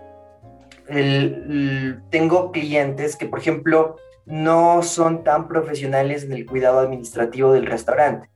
tengo 2.09 2.51
clientes 2.51 3.15
que, 3.15 3.25
por 3.25 3.39
ejemplo, 3.39 3.95
no 4.25 4.83
son 4.83 5.23
tan 5.23 5.47
profesionales 5.47 6.23
en 6.23 6.33
el 6.33 6.45
cuidado 6.45 6.79
administrativo 6.79 7.53
del 7.53 7.65
restaurante. 7.65 8.29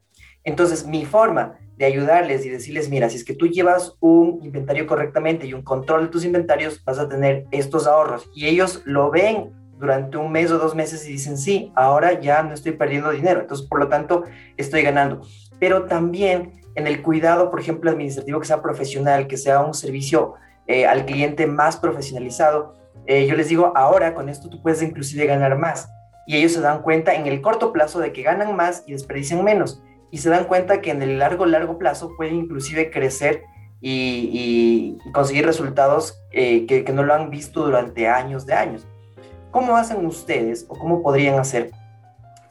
Entonces, 0.43 0.85
mi 0.87 1.05
forma 1.05 1.57
de 1.75 1.85
ayudarles 1.85 2.45
y 2.45 2.49
decirles, 2.49 2.89
mira, 2.89 3.09
si 3.09 3.17
es 3.17 3.25
que 3.25 3.35
tú 3.35 3.47
llevas 3.47 3.95
un 3.99 4.39
inventario 4.41 4.87
correctamente 4.87 5.45
y 5.45 5.53
un 5.53 5.61
control 5.61 6.05
de 6.05 6.07
tus 6.07 6.25
inventarios, 6.25 6.83
vas 6.83 6.99
a 6.99 7.07
tener 7.07 7.45
estos 7.51 7.85
ahorros. 7.85 8.29
Y 8.33 8.47
ellos 8.47 8.81
lo 8.85 9.11
ven 9.11 9.51
durante 9.77 10.17
un 10.17 10.31
mes 10.31 10.49
o 10.51 10.57
dos 10.57 10.73
meses 10.73 11.07
y 11.07 11.11
dicen, 11.11 11.37
sí, 11.37 11.71
ahora 11.75 12.19
ya 12.19 12.41
no 12.41 12.53
estoy 12.53 12.71
perdiendo 12.71 13.11
dinero. 13.11 13.41
Entonces, 13.41 13.67
por 13.67 13.79
lo 13.79 13.89
tanto, 13.89 14.23
estoy 14.55 14.81
ganando. 14.81 15.21
Pero 15.59 15.83
también 15.83 16.56
en 16.77 16.85
el 16.85 17.01
cuidado, 17.01 17.49
por 17.49 17.59
ejemplo, 17.59 17.89
administrativo 17.89 18.39
que 18.39 18.45
sea 18.45 18.61
profesional, 18.61 19.25
que 19.25 19.35
sea 19.35 19.61
un 19.61 19.73
servicio 19.73 20.35
eh, 20.67 20.85
al 20.85 21.05
cliente 21.05 21.47
más 21.47 21.75
profesionalizado, 21.75 22.75
eh, 23.07 23.25
yo 23.25 23.35
les 23.35 23.49
digo, 23.49 23.73
ahora 23.75 24.13
con 24.13 24.29
esto 24.29 24.47
tú 24.47 24.61
puedes 24.61 24.83
inclusive 24.83 25.25
ganar 25.25 25.57
más. 25.57 25.89
Y 26.27 26.37
ellos 26.37 26.51
se 26.51 26.61
dan 26.61 26.83
cuenta 26.83 27.15
en 27.15 27.25
el 27.25 27.41
corto 27.41 27.73
plazo 27.73 27.99
de 27.99 28.13
que 28.13 28.21
ganan 28.21 28.55
más 28.55 28.83
y 28.85 28.91
desperdician 28.91 29.43
menos. 29.43 29.81
Y 30.11 30.19
se 30.19 30.29
dan 30.29 30.45
cuenta 30.45 30.79
que 30.79 30.91
en 30.91 31.01
el 31.01 31.17
largo, 31.17 31.47
largo 31.47 31.79
plazo 31.79 32.11
pueden 32.15 32.35
inclusive 32.35 32.91
crecer 32.91 33.41
y, 33.81 34.99
conseguir 35.13 35.47
resultados 35.47 36.21
eh, 36.31 36.67
que, 36.67 36.83
que 36.83 36.93
no 36.93 37.01
lo 37.01 37.15
han 37.15 37.31
visto 37.31 37.65
durante 37.65 38.07
años 38.07 38.45
de 38.45 38.53
años. 38.53 38.85
¿Cómo 39.49 39.77
hacen 39.77 40.05
ustedes 40.05 40.67
o 40.69 40.77
cómo 40.77 41.01
podrían 41.01 41.39
hacer 41.39 41.71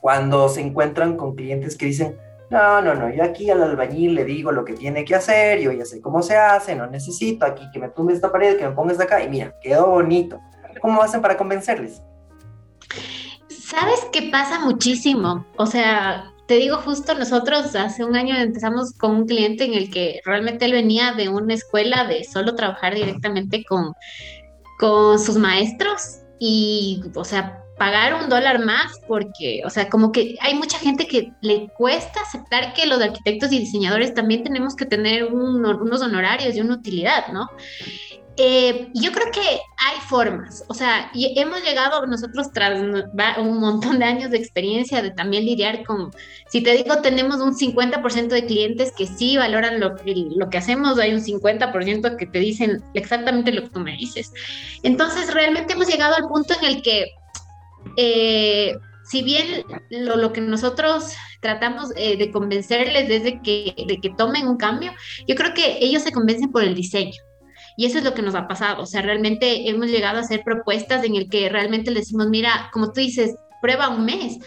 cuando 0.00 0.48
se 0.48 0.62
encuentran 0.62 1.16
con 1.16 1.36
clientes 1.36 1.76
que 1.76 1.86
dicen, 1.86 2.16
no, 2.50 2.80
no, 2.80 2.94
no, 2.94 3.12
yo 3.12 3.24
aquí 3.24 3.50
al 3.50 3.62
albañil 3.62 4.14
le 4.14 4.24
digo 4.24 4.52
lo 4.52 4.64
que 4.64 4.74
tiene 4.74 5.04
que 5.04 5.16
hacer, 5.16 5.60
yo 5.60 5.72
ya 5.72 5.84
sé 5.84 6.00
cómo 6.00 6.22
se 6.22 6.36
hace, 6.36 6.76
no 6.76 6.86
necesito 6.86 7.44
aquí 7.44 7.68
que 7.72 7.80
me 7.80 7.88
tumbe 7.88 8.12
esta 8.12 8.30
pared, 8.30 8.56
que 8.56 8.68
me 8.68 8.74
pongas 8.74 8.98
de 8.98 9.04
acá 9.04 9.22
y 9.22 9.28
mira, 9.28 9.52
quedó 9.60 9.88
bonito. 9.88 10.40
¿Cómo 10.80 11.02
hacen 11.02 11.20
para 11.20 11.36
convencerles? 11.36 12.02
¿Sabes 13.48 14.06
qué 14.12 14.28
pasa 14.30 14.60
muchísimo? 14.60 15.44
O 15.56 15.66
sea, 15.66 16.32
te 16.46 16.54
digo 16.54 16.76
justo, 16.76 17.14
nosotros 17.14 17.74
hace 17.74 18.04
un 18.04 18.14
año 18.14 18.36
empezamos 18.36 18.92
con 18.92 19.10
un 19.12 19.26
cliente 19.26 19.64
en 19.64 19.74
el 19.74 19.90
que 19.90 20.20
realmente 20.24 20.66
él 20.66 20.72
venía 20.72 21.12
de 21.12 21.28
una 21.28 21.54
escuela 21.54 22.04
de 22.04 22.22
solo 22.22 22.54
trabajar 22.54 22.94
directamente 22.94 23.64
con, 23.64 23.92
con 24.78 25.18
sus 25.18 25.36
maestros 25.36 26.20
y, 26.38 27.02
o 27.16 27.24
sea, 27.24 27.65
pagar 27.78 28.14
un 28.14 28.28
dólar 28.28 28.64
más 28.64 29.00
porque, 29.06 29.62
o 29.64 29.70
sea, 29.70 29.88
como 29.88 30.12
que 30.12 30.36
hay 30.40 30.54
mucha 30.54 30.78
gente 30.78 31.06
que 31.06 31.32
le 31.42 31.68
cuesta 31.76 32.20
aceptar 32.20 32.72
que 32.74 32.86
los 32.86 33.00
arquitectos 33.00 33.52
y 33.52 33.58
diseñadores 33.58 34.14
también 34.14 34.42
tenemos 34.42 34.74
que 34.74 34.86
tener 34.86 35.24
unos 35.24 36.00
honorarios 36.00 36.56
y 36.56 36.60
una 36.60 36.74
utilidad, 36.74 37.28
¿no? 37.32 37.50
Eh, 38.38 38.90
yo 38.92 39.12
creo 39.12 39.30
que 39.32 39.40
hay 39.40 40.00
formas, 40.10 40.62
o 40.68 40.74
sea, 40.74 41.10
y 41.14 41.38
hemos 41.40 41.62
llegado 41.62 42.06
nosotros 42.06 42.52
tras 42.52 42.78
un 43.38 43.58
montón 43.58 43.98
de 43.98 44.04
años 44.04 44.30
de 44.30 44.36
experiencia 44.36 45.00
de 45.00 45.10
también 45.10 45.46
lidiar 45.46 45.84
con, 45.84 46.10
si 46.50 46.62
te 46.62 46.72
digo, 46.72 47.00
tenemos 47.00 47.36
un 47.36 47.56
50% 47.56 48.28
de 48.28 48.44
clientes 48.44 48.92
que 48.92 49.06
sí 49.06 49.38
valoran 49.38 49.80
lo, 49.80 49.94
lo 50.04 50.50
que 50.50 50.58
hacemos, 50.58 50.98
hay 50.98 51.14
un 51.14 51.22
50% 51.22 52.16
que 52.18 52.26
te 52.26 52.38
dicen 52.38 52.82
exactamente 52.92 53.52
lo 53.52 53.62
que 53.62 53.70
tú 53.70 53.80
me 53.80 53.96
dices. 53.96 54.30
Entonces, 54.82 55.32
realmente 55.32 55.72
hemos 55.72 55.88
llegado 55.88 56.14
al 56.16 56.28
punto 56.28 56.52
en 56.60 56.66
el 56.66 56.82
que 56.82 57.06
eh, 57.96 58.76
si 59.04 59.22
bien 59.22 59.64
lo, 59.90 60.32
que 60.32 60.40
nosotros 60.40 61.14
tratamos 61.40 61.92
eh, 61.96 62.16
de 62.16 62.30
convencerles 62.32 63.08
desde 63.08 63.40
que, 63.40 63.74
de 63.86 63.98
que 63.98 64.10
tomen 64.10 64.48
un 64.48 64.56
cambio, 64.56 64.92
yo 65.28 65.34
creo 65.36 65.54
que 65.54 65.78
ellos 65.80 66.02
se 66.02 66.12
convencen 66.12 66.50
por 66.50 66.64
el 66.64 66.74
diseño. 66.74 67.20
Y 67.76 67.86
eso 67.86 67.98
es 67.98 68.04
lo 68.04 68.14
que 68.14 68.22
nos 68.22 68.34
ha 68.34 68.48
pasado. 68.48 68.82
O 68.82 68.86
sea, 68.86 69.02
realmente 69.02 69.68
hemos 69.68 69.88
llegado 69.88 70.18
a 70.18 70.22
hacer 70.22 70.42
propuestas 70.42 71.04
en 71.04 71.14
el 71.14 71.28
que 71.28 71.48
realmente 71.48 71.90
le 71.90 72.00
decimos, 72.00 72.28
mira, 72.28 72.70
como 72.72 72.92
tú 72.92 73.00
dices, 73.00 73.36
prueba 73.60 73.88
un 73.88 74.04
mes. 74.04 74.38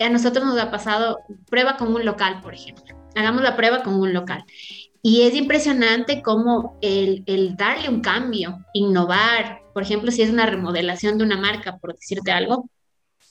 A 0.00 0.08
nosotros 0.08 0.44
nos 0.44 0.58
ha 0.58 0.70
pasado, 0.70 1.18
prueba 1.48 1.76
con 1.76 1.94
un 1.94 2.04
local, 2.04 2.40
por 2.42 2.54
ejemplo. 2.54 2.96
Hagamos 3.14 3.42
la 3.42 3.56
prueba 3.56 3.82
con 3.82 3.94
un 3.94 4.12
local. 4.12 4.44
Y 5.00 5.22
es 5.22 5.34
impresionante 5.34 6.22
cómo 6.22 6.78
el, 6.82 7.22
el 7.26 7.56
darle 7.56 7.88
un 7.88 8.00
cambio, 8.00 8.58
innovar, 8.72 9.60
por 9.72 9.82
ejemplo, 9.82 10.10
si 10.10 10.22
es 10.22 10.30
una 10.30 10.46
remodelación 10.46 11.18
de 11.18 11.24
una 11.24 11.38
marca, 11.38 11.78
por 11.78 11.94
decirte 11.94 12.30
algo, 12.30 12.68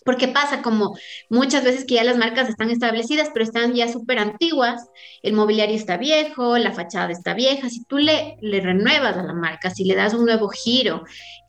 Porque 0.04 0.28
pasa 0.28 0.62
como 0.62 0.98
muchas 1.30 1.64
veces 1.64 1.86
que 1.86 1.96
ya 1.96 2.04
las 2.04 2.18
marcas 2.18 2.50
están 2.50 2.70
establecidas, 2.70 3.30
pero 3.34 3.46
están 3.46 3.74
ya 3.74 3.88
súper 3.88 4.20
antiguas, 4.20 4.88
el 5.22 5.34
mobiliario 5.34 5.76
está 5.76 5.98
viejo, 5.98 6.58
la 6.58 6.72
fachada 6.72 7.12
está 7.12 7.34
vieja, 7.34 7.70
si 7.70 7.84
tú 7.86 7.98
le, 7.98 8.38
le 8.42 8.62
renuevas 8.62 9.16
a 9.18 9.24
la 9.24 9.34
marca, 9.34 9.70
si 9.70 9.84
le 9.84 9.96
das 9.96 10.14
un 10.14 10.26
nuevo 10.26 10.50
giro 10.50 11.04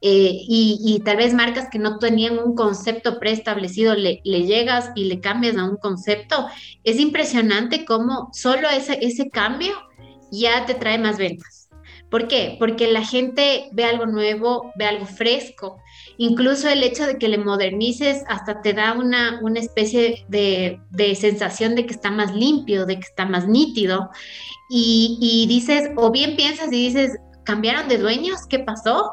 eh, 0.04 0.36
y, 0.48 1.00
tal 1.04 1.16
vez 1.16 1.32
marcas 1.32 1.68
que 1.70 1.78
no 1.78 1.98
tenían 1.98 2.38
un 2.38 2.56
concepto 2.56 3.20
preestablecido, 3.20 3.94
le, 3.94 4.20
le, 4.24 4.42
llegas 4.46 4.90
y 4.96 5.04
le 5.04 5.20
cambias 5.20 5.56
a 5.56 5.64
un 5.64 5.76
concepto, 5.76 6.48
es 6.82 6.98
impresionante 6.98 7.84
cómo 7.84 8.28
solo 8.32 8.68
ese, 8.68 8.98
ese 9.00 9.30
cambio 9.30 9.72
ya 10.32 10.66
te 10.66 10.74
trae 10.74 10.98
más 10.98 11.18
ventas. 11.18 11.61
¿Por 12.12 12.28
qué? 12.28 12.56
Porque 12.60 12.92
la 12.92 13.04
gente 13.04 13.70
ve 13.72 13.84
algo 13.84 14.06
nuevo, 14.06 14.70
ve 14.76 14.84
algo 14.84 15.06
fresco 15.06 15.82
Incluso 16.18 16.68
el 16.68 16.82
hecho 16.82 17.06
de 17.06 17.18
que 17.18 17.28
le 17.28 17.38
modernices 17.38 18.22
hasta 18.28 18.60
te 18.60 18.74
da 18.74 18.92
una, 18.92 19.40
una 19.42 19.60
especie 19.60 20.24
de, 20.28 20.78
sensación 21.18 21.74
de 21.74 21.86
que 21.86 21.94
está 21.94 22.10
más 22.10 22.34
limpio, 22.34 22.86
de 22.86 22.96
que 22.96 23.06
está 23.08 23.24
más 23.24 23.48
nítido. 23.48 24.10
Y, 24.70 25.18
y 25.20 25.46
dices, 25.46 25.90
o 25.96 26.10
bien 26.10 26.36
piensas 26.36 26.68
y 26.68 26.88
dices, 26.88 27.18
¿cambiaron 27.44 27.88
de 27.88 27.98
dueños? 27.98 28.46
¿Qué 28.48 28.58
pasó? 28.58 29.10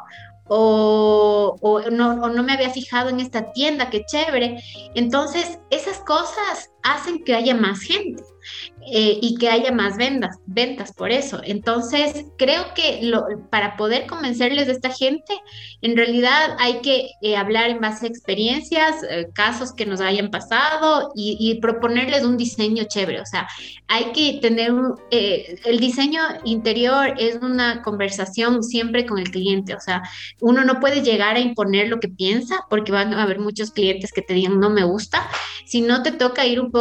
O, 0.50 1.56
o, 1.62 1.82
no, 1.90 2.22
o, 2.22 2.30
no, 2.30 2.44
me 2.44 2.54
había 2.54 2.70
fijado 2.72 3.10
en 3.10 3.20
esta 3.20 3.52
tienda, 3.54 3.90
qué 3.90 4.04
chévere. 4.06 4.62
Entonces, 4.96 5.60
esas 5.70 6.00
cosas 6.00 6.70
hacen 6.84 7.24
que 7.24 7.36
haya 7.36 7.56
más 7.56 7.82
gente. 7.82 8.24
Eh, 8.92 9.20
y 9.22 9.36
que 9.36 9.50
haya 9.50 9.72
más 9.72 9.98
ventas, 9.98 10.38
ventas 10.48 10.94
por 10.94 11.12
eso. 11.12 11.42
Entonces, 11.44 12.26
creo 12.38 12.74
que 12.74 13.12
para 13.52 13.78
poder 13.78 14.08
convencerles 14.08 14.66
de 14.66 14.74
esta 14.74 14.90
gente, 14.90 15.36
en 15.82 15.96
realidad 15.96 16.56
hay 16.58 16.80
que 16.80 17.12
eh, 17.22 17.36
hablar 17.36 17.70
en 17.70 17.82
base 17.82 18.08
a 18.08 18.10
experiencias, 18.10 19.04
eh, 19.08 19.28
casos 19.34 19.74
que 19.74 19.86
nos 19.86 20.02
hayan 20.02 20.32
pasado 20.32 21.12
y, 21.16 21.60
proponerles 21.62 22.24
un 22.24 22.38
diseño 22.38 22.86
chévere. 22.86 23.22
O 23.22 23.26
sea, 23.26 23.48
hay 23.88 24.12
que 24.14 24.40
tener 24.42 24.72
el 25.12 25.80
diseño 25.80 26.22
interior 26.46 27.16
es 27.18 27.36
una 27.36 27.82
conversación 27.82 28.64
siempre 28.64 29.06
con 29.06 29.20
el 29.20 29.30
cliente. 29.30 29.76
O 29.76 29.80
sea, 29.80 30.02
uno 30.42 30.64
no 30.64 30.80
puede 30.80 31.02
llegar 31.02 31.36
a 31.36 31.40
imponer 31.40 31.90
lo 31.90 32.00
que 32.00 32.08
piensa 32.08 32.66
porque 32.70 32.92
van 32.92 33.14
a 33.14 33.24
haber 33.24 33.40
muchos 33.40 33.72
clientes 33.72 34.12
que 34.12 34.22
te 34.22 34.34
digan 34.34 34.60
no 34.60 34.70
me 34.70 34.84
gusta, 34.84 35.30
si 35.66 35.82
no 35.82 36.02
te 36.02 36.12
toca 36.12 36.46
ir 36.46 36.60
un 36.60 36.72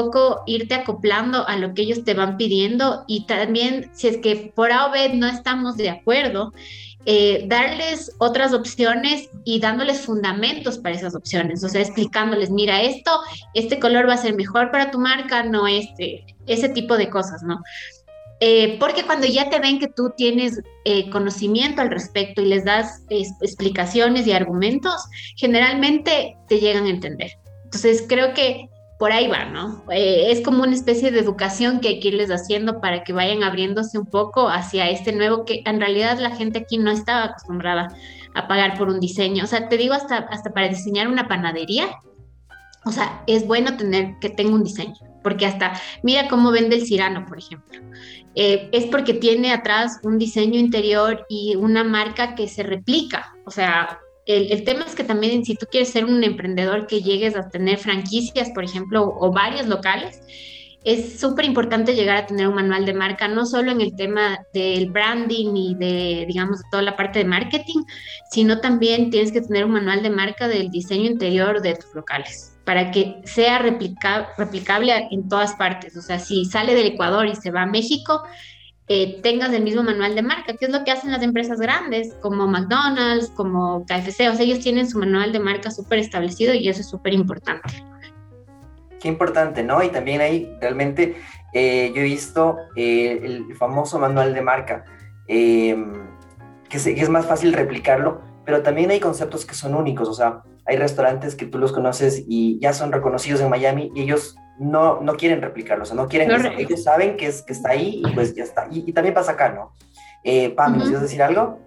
irte 0.47 0.75
acoplando 0.75 1.47
a 1.49 1.57
lo 1.57 1.75
que 1.75 1.83
ellos 1.83 2.05
te 2.05 2.15
van 2.15 2.37
pidiendo 2.37 3.05
y 3.07 3.27
también 3.27 3.91
si 3.93 4.09
es 4.09 4.19
que 4.19 4.53
por 4.55 4.73
A 4.73 4.87
o 4.87 4.91
B 4.91 5.15
no 5.15 5.27
estamos 5.27 5.77
de 5.77 5.91
acuerdo, 5.91 6.53
eh, 7.07 7.45
darles 7.47 8.15
otras 8.19 8.53
opciones 8.53 9.31
y 9.45 9.61
dándoles 9.61 10.01
fundamentos 10.01 10.79
para 10.79 10.95
esas 10.95 11.15
opciones, 11.15 11.65
o 11.65 11.69
sea, 11.69 11.81
explicándoles, 11.81 12.51
mira, 12.51 12.83
esto, 12.83 13.11
este 13.55 13.79
color 13.79 14.09
va 14.09 14.15
a 14.15 14.19
ser 14.19 14.35
mejor 14.35 14.71
para 14.71 14.91
tu 14.91 14.99
marca, 14.99 15.43
no 15.43 15.67
este, 15.67 16.27
ese 16.47 16.69
tipo 16.69 16.97
de 16.99 17.09
cosas, 17.09 17.43
¿no? 17.43 17.63
Eh, 18.41 18.77
porque 18.79 19.05
cuando 19.05 19.27
ya 19.27 19.51
te 19.51 19.59
ven 19.59 19.79
que 19.79 19.89
tú 19.89 20.13
tienes 20.17 20.61
eh, 20.85 21.09
conocimiento 21.11 21.81
al 21.81 21.91
respecto 21.91 22.41
y 22.41 22.47
les 22.47 22.65
das 22.65 23.03
explicaciones 23.11 24.27
y 24.27 24.33
argumentos, 24.33 25.03
generalmente 25.37 26.37
te 26.49 26.61
llegan 26.61 26.85
a 26.85 26.91
entender. 26.91 27.33
Entonces, 27.65 28.05
creo 28.09 28.35
que 28.35 28.69
por 28.99 29.13
ahí 29.13 29.29
va, 29.29 29.45
¿no? 29.45 29.85
Eh, 29.91 30.33
es 30.33 30.43
como 30.43 30.65
una 30.65 30.75
especie 30.75 31.13
de 31.13 31.21
educación 31.21 31.79
que 31.81 31.89
hay 31.89 32.01
que 32.01 32.09
irles 32.09 32.31
haciendo 32.31 32.81
para 32.81 33.05
que 33.05 33.13
vayan 33.13 33.45
abriéndose 33.45 33.97
un 33.99 34.07
poco 34.07 34.49
hacia 34.49 34.91
este 34.91 35.13
nuevo 35.13 35.45
que 35.45 35.63
en 35.65 35.81
realidad 35.81 36.19
la 36.19 36.35
gente 36.35 36.59
aquí 36.59 36.79
no 36.79 36.91
estaba 36.91 37.25
acostumbrada 37.25 37.95
a 38.35 38.49
pagar 38.49 38.77
por 38.77 38.89
un 38.89 38.99
diseño. 38.99 39.45
O 39.45 39.47
sea, 39.47 39.69
te 39.69 39.77
digo 39.77 39.95
hasta, 39.95 40.17
hasta 40.17 40.51
para 40.51 40.69
diseñar 40.69 41.07
una 41.07 41.29
panadería, 41.29 41.89
o 42.85 42.91
sea, 42.91 43.23
es 43.27 43.47
bueno 43.47 43.77
tener 43.77 44.19
que 44.21 44.31
tenga 44.31 44.55
un 44.55 44.65
diseño, 44.65 44.97
porque 45.23 45.47
hasta, 45.47 45.75
mira 46.03 46.29
cómo 46.29 46.51
vende 46.51 46.77
el 46.77 46.87
Cirano, 46.87 47.25
por 47.27 47.39
ejemplo. 47.39 47.81
Eh, 48.35 48.69
es 48.73 48.87
porque 48.87 49.15
tiene 49.15 49.53
atrás 49.53 50.01
un 50.03 50.19
diseño 50.19 50.59
interior 50.59 51.25
y 51.29 51.55
una 51.57 51.85
marca 51.85 52.35
que 52.35 52.49
se 52.49 52.63
replica. 52.63 53.35
O 53.45 53.51
sea, 53.51 53.99
el, 54.29 54.63
tema 54.65 54.85
es 54.85 54.95
que 54.95 55.05
también 55.05 55.45
si 55.45 55.55
tú 55.55 55.67
quieres 55.71 55.89
ser 55.89 56.05
un 56.05 56.23
emprendedor 56.23 56.87
que 56.87 57.01
llegues 57.01 57.35
a 57.35 57.49
tener 57.49 57.79
franquicias, 57.79 58.51
por 58.51 58.63
ejemplo, 58.63 59.03
o, 59.03 59.33
varios 59.33 59.67
locales, 59.67 60.21
es 60.85 61.19
súper 61.19 61.47
importante 61.47 61.95
llegar 61.95 62.19
a 62.19 62.27
tener 62.27 62.47
un 62.47 62.55
manual 62.55 62.85
de 62.85 62.93
marca, 62.93 63.27
no 63.27 63.47
solo 63.47 63.73
en 63.73 63.81
el 63.81 63.97
tema 63.97 64.39
del 64.53 64.91
branding 64.91 65.57
y 65.57 65.75
de, 65.75 66.27
digamos, 66.29 66.61
toda 66.71 66.83
la 66.83 66.95
parte 66.95 67.21
de 67.21 67.25
marketing, 67.25 67.83
sino 68.31 68.61
también 68.61 69.11
tienes 69.11 69.33
que 69.33 69.41
tener 69.41 69.65
un 69.65 69.73
manual 69.73 70.03
de 70.03 70.11
marca 70.11 70.47
del 70.47 70.71
diseño 70.71 71.07
interior 71.07 71.63
de 71.63 71.75
tus 71.75 71.95
locales 71.95 72.55
para 72.65 72.91
que 72.91 73.23
sea 73.25 73.61
replicable 73.61 75.09
en 75.11 75.27
todas 75.27 75.55
partes. 75.55 75.97
O 75.97 76.03
sea, 76.03 76.19
si 76.19 76.45
sale 76.45 76.75
del 76.75 76.89
Ecuador 76.89 77.27
y 77.27 77.35
se 77.35 77.51
va 77.51 77.63
a 77.63 77.67
México, 77.67 78.23
eh, 78.89 79.21
tengas 79.23 79.53
el 79.53 79.63
mismo 79.63 79.83
manual 79.83 80.15
de 80.15 80.23
marca, 80.23 80.55
que 80.55 80.65
es 80.65 80.71
lo 80.71 80.83
que 80.83 80.91
hacen 80.91 81.13
las 81.13 81.23
empresas 81.23 81.61
grandes, 81.61 82.15
como 82.21 82.47
McDonald's, 82.47 83.31
como 83.31 83.85
KFC, 83.85 84.31
o 84.31 84.35
sea, 84.35 84.41
ellos 84.41 84.61
tienen 84.61 84.89
su 84.89 84.99
manual 84.99 85.31
de 85.31 85.41
marca 85.41 85.71
súper 85.71 85.99
establecido 85.99 86.55
y 86.55 86.69
eso 86.69 86.81
es 86.81 86.89
súper 86.89 87.13
importante. 87.13 87.85
Qué 88.99 89.09
importante, 89.09 89.63
¿no? 89.63 89.83
Y 89.83 89.91
también 89.91 90.23
ahí 90.23 90.51
realmente 90.61 91.17
eh, 91.53 91.93
yo 91.95 92.01
he 92.01 92.05
visto 92.05 92.57
eh, 92.77 93.21
el 93.23 93.55
famoso 93.57 93.99
manual 93.99 94.33
de 94.33 94.41
marca, 94.41 94.85
em, 95.27 95.93
que, 96.69 96.79
que 96.79 97.01
es 97.01 97.09
más 97.11 97.27
fácil 97.27 97.53
replicarlo, 97.53 98.23
pero 98.47 98.63
también 98.63 98.91
hay 98.91 99.01
conceptos 99.01 99.45
que 99.45 99.55
son 99.55 99.75
únicos, 99.75 100.09
o 100.09 100.15
sea, 100.15 100.43
hay 100.65 100.77
restaurantes 100.77 101.35
que 101.35 101.45
tú 101.45 101.59
los 101.59 101.73
conoces 101.73 102.25
y 102.27 102.59
ya 102.61 102.73
son 102.73 102.91
reconocidos 102.91 103.43
en 103.43 103.51
Miami 103.51 103.93
y 103.95 104.03
ellos 104.03 104.37
no, 104.59 105.01
no 105.01 105.17
quieren 105.17 105.41
replicarlo, 105.41 105.85
o 105.85 105.87
sea, 105.87 105.97
no 105.97 106.09
quieren, 106.09 106.31
ellos 106.59 106.83
saben 106.83 107.17
que, 107.17 107.27
es, 107.27 107.43
que 107.43 107.53
está 107.53 107.71
ahí 107.71 108.03
y 108.05 108.11
pues 108.13 108.35
ya 108.35 108.45
está. 108.45 108.69
Y, 108.71 108.93
también 108.93 109.15
pasa 109.15 109.33
acá, 109.33 109.51
¿no? 109.51 109.73
Eh, 110.25 110.51
Pam, 110.51 110.75
¿nos 110.75 110.85
quieres 110.85 111.03
decir 111.03 111.23
algo? 111.23 111.59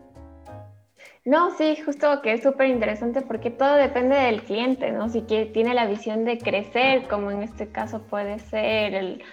No, 1.24 1.52
sí, 1.52 1.78
justo 1.86 2.22
que 2.22 2.34
es 2.34 2.42
súper 2.44 2.68
interesante 2.68 3.22
porque 3.22 3.52
todo 3.52 3.76
depende 3.76 4.16
del 4.16 4.42
cliente, 4.42 4.92
¿no? 4.92 5.08
Si 5.10 5.22
que 5.22 5.46
tiene 5.46 5.74
la 5.74 5.86
visión 5.86 6.26
de 6.26 6.40
crecer, 6.40 7.08
como 7.08 7.30
en 7.32 7.44
este 7.44 7.72
caso 7.72 8.02
puede 8.02 8.40
ser 8.40 8.96
el 8.96 9.24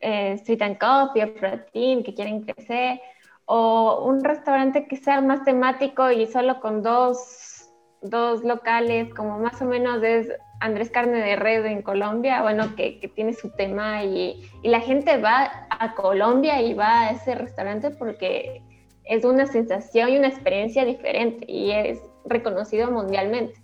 eh, 0.00 0.32
Street 0.32 0.62
and 0.62 0.78
Coffee 0.78 1.24
o 1.24 1.34
Protein, 1.34 2.04
que 2.04 2.14
quieren 2.14 2.42
crecer, 2.42 3.00
o 3.46 4.04
un 4.04 4.22
restaurante 4.22 4.86
que 4.86 4.96
sea 4.96 5.22
más 5.22 5.42
temático 5.44 6.10
y 6.10 6.26
solo 6.26 6.60
con 6.60 6.82
dos, 6.82 7.70
dos 8.02 8.44
locales, 8.44 9.12
como 9.14 9.38
más 9.38 9.60
o 9.62 9.64
menos 9.64 10.02
es 10.02 10.28
Andrés 10.60 10.90
Carne 10.90 11.18
de 11.18 11.36
Red 11.36 11.66
en 11.66 11.82
Colombia, 11.82 12.42
bueno, 12.42 12.74
que, 12.76 13.10
tiene 13.14 13.32
su 13.32 13.50
tema 13.50 14.04
y, 14.04 14.50
y, 14.62 14.68
la 14.68 14.80
gente 14.80 15.18
va 15.18 15.66
a 15.70 15.94
Colombia 15.94 16.60
y 16.60 16.74
va 16.74 17.02
a 17.02 17.10
ese 17.10 17.34
restaurante 17.34 17.90
porque 17.90 18.62
es 19.04 19.24
una 19.24 19.46
sensación 19.46 20.10
y 20.10 20.18
una 20.18 20.28
experiencia 20.28 20.84
diferente 20.84 21.44
y 21.48 21.70
es 21.70 22.00
reconocido 22.24 22.90
mundialmente. 22.90 23.54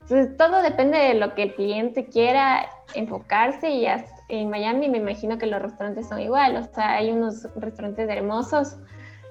Entonces, 0.00 0.36
todo 0.36 0.62
depende 0.62 0.98
de 0.98 1.14
lo 1.14 1.34
que 1.34 1.44
el 1.44 1.54
cliente 1.54 2.06
quiera 2.06 2.68
enfocarse 2.94 3.70
y 3.70 3.86
en 4.28 4.50
Miami 4.50 4.88
me 4.88 4.98
imagino 4.98 5.38
que 5.38 5.46
los 5.46 5.62
restaurantes 5.62 6.08
son 6.08 6.20
igual, 6.20 6.56
o 6.56 6.62
sea, 6.74 6.96
hay 6.96 7.10
unos 7.10 7.48
restaurantes 7.56 8.08
hermosos 8.08 8.76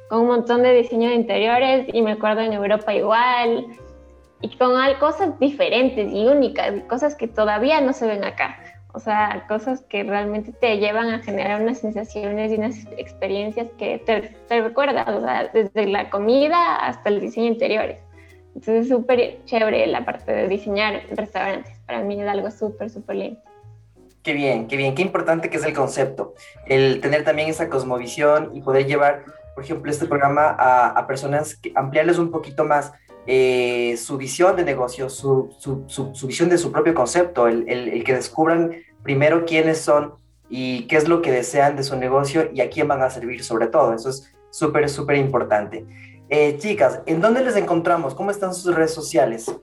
con 0.10 0.22
un 0.22 0.28
montón 0.28 0.64
de 0.64 0.74
diseño 0.74 1.10
de 1.10 1.16
interiores 1.16 1.88
y 1.94 2.02
me 2.02 2.14
acuerdo 2.14 2.42
en 2.42 2.54
Europa 2.54 2.94
igual, 2.94 3.68
y 4.44 4.50
con 4.58 4.74
cosas 5.00 5.40
diferentes 5.40 6.12
y 6.12 6.26
únicas, 6.26 6.74
cosas 6.90 7.16
que 7.16 7.30
todavía 7.30 7.80
no 7.80 7.94
se 7.94 8.06
ven 8.06 8.26
acá. 8.26 8.58
O 8.94 9.00
sea, 9.00 9.46
cosas 9.48 9.82
que 9.84 10.04
realmente 10.04 10.52
te 10.52 10.78
llevan 10.78 11.10
a 11.12 11.20
generar 11.20 11.62
unas 11.62 11.80
sensaciones 11.80 12.52
y 12.52 12.56
unas 12.56 12.86
experiencias 12.98 13.70
que 13.80 14.00
te, 14.00 14.36
te 14.48 14.62
recuerdan, 14.62 15.08
o 15.08 15.22
sea, 15.22 15.50
desde 15.54 15.88
la 15.88 16.10
comida 16.10 16.76
hasta 16.76 17.08
el 17.08 17.22
diseño 17.22 17.48
interiores. 17.48 18.00
Entonces 18.48 18.84
es 18.84 18.90
súper 18.90 19.44
chévere 19.46 19.88
la 19.88 20.04
parte 20.04 20.34
de 20.34 20.50
diseñar 20.50 21.04
restaurantes. 21.12 21.80
Para 21.88 22.02
mí 22.02 22.22
es 22.22 22.28
algo 22.28 22.52
súper, 22.52 22.90
súper 22.90 23.16
lindo. 23.16 23.40
Qué 24.24 24.34
bien, 24.34 24.68
qué 24.68 24.76
bien, 24.76 24.94
qué 24.94 25.04
importante 25.04 25.50
que 25.50 25.56
es 25.56 25.66
el 25.66 25.74
concepto. 25.74 26.34
El 26.66 27.00
tener 27.00 27.24
también 27.24 27.48
esa 27.48 27.70
cosmovisión 27.70 28.52
y 28.54 28.62
poder 28.62 28.88
llevar, 28.88 29.24
por 29.56 29.64
ejemplo, 29.64 29.90
este 29.90 30.06
programa 30.06 30.50
a, 30.50 30.90
a 30.90 31.08
personas, 31.08 31.56
que, 31.56 31.72
ampliarles 31.76 32.20
un 32.20 32.30
poquito 32.30 32.66
más 32.66 32.92
eh, 33.26 33.96
su 33.98 34.18
visión 34.18 34.56
de 34.56 34.64
negocio, 34.64 35.10
su, 35.10 35.50
visión 36.28 36.50
de 36.50 36.58
su 36.58 36.72
propio 36.72 36.94
concepto, 36.94 37.48
el, 37.48 37.68
el, 37.70 38.04
que 38.04 38.14
descubran 38.14 38.72
primero 39.02 39.46
quiénes 39.46 39.80
son 39.80 40.16
y 40.50 40.88
qué 40.88 40.98
es 40.98 41.08
lo 41.08 41.22
que 41.22 41.32
desean 41.32 41.76
de 41.76 41.84
su 41.84 41.96
negocio 41.96 42.50
y 42.54 42.62
a 42.62 42.70
quién 42.70 42.88
van 42.88 43.02
a 43.02 43.10
servir 43.10 43.44
sobre 43.44 43.68
todo. 43.68 43.94
Eso 43.94 44.10
es 44.10 44.32
súper, 44.50 44.90
súper 44.90 45.18
importante. 45.18 45.86
Eh, 46.30 46.58
chicas, 46.58 47.02
¿en 47.06 47.22
dónde 47.22 47.44
les 47.44 47.56
encontramos? 47.56 48.16
¿Cómo 48.16 48.32
están 48.32 48.54
sus 48.54 48.74
redes 48.74 48.94
sociales? 48.94 49.54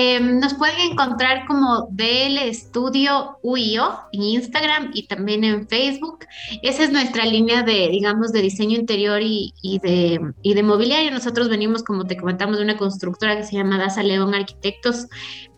Em, 0.00 0.38
nos 0.38 0.54
pueden 0.54 0.92
encontrar 0.92 1.44
como 1.48 1.88
DL 1.90 2.38
Estudio 2.48 3.36
UIO 3.42 3.98
en 4.12 4.22
Instagram 4.22 4.92
y 4.94 5.08
también 5.08 5.42
en 5.42 5.66
Facebook. 5.66 6.20
Esa 6.62 6.84
es 6.84 6.92
nuestra 6.92 7.24
línea 7.24 7.64
de, 7.64 7.88
digamos, 7.88 8.30
de 8.30 8.40
diseño 8.40 8.78
interior 8.78 9.20
y, 9.20 9.52
de, 9.82 10.20
y 10.42 10.54
de 10.54 10.62
mobiliario. 10.62 11.10
Nosotros 11.10 11.48
venimos, 11.48 11.82
como 11.82 12.04
te 12.04 12.16
comentamos, 12.16 12.58
de 12.58 12.62
una 12.62 12.76
constructora 12.76 13.36
que 13.38 13.42
se 13.42 13.56
llama 13.56 13.76
Daza 13.76 14.04
León 14.04 14.36
Arquitectos, 14.36 15.08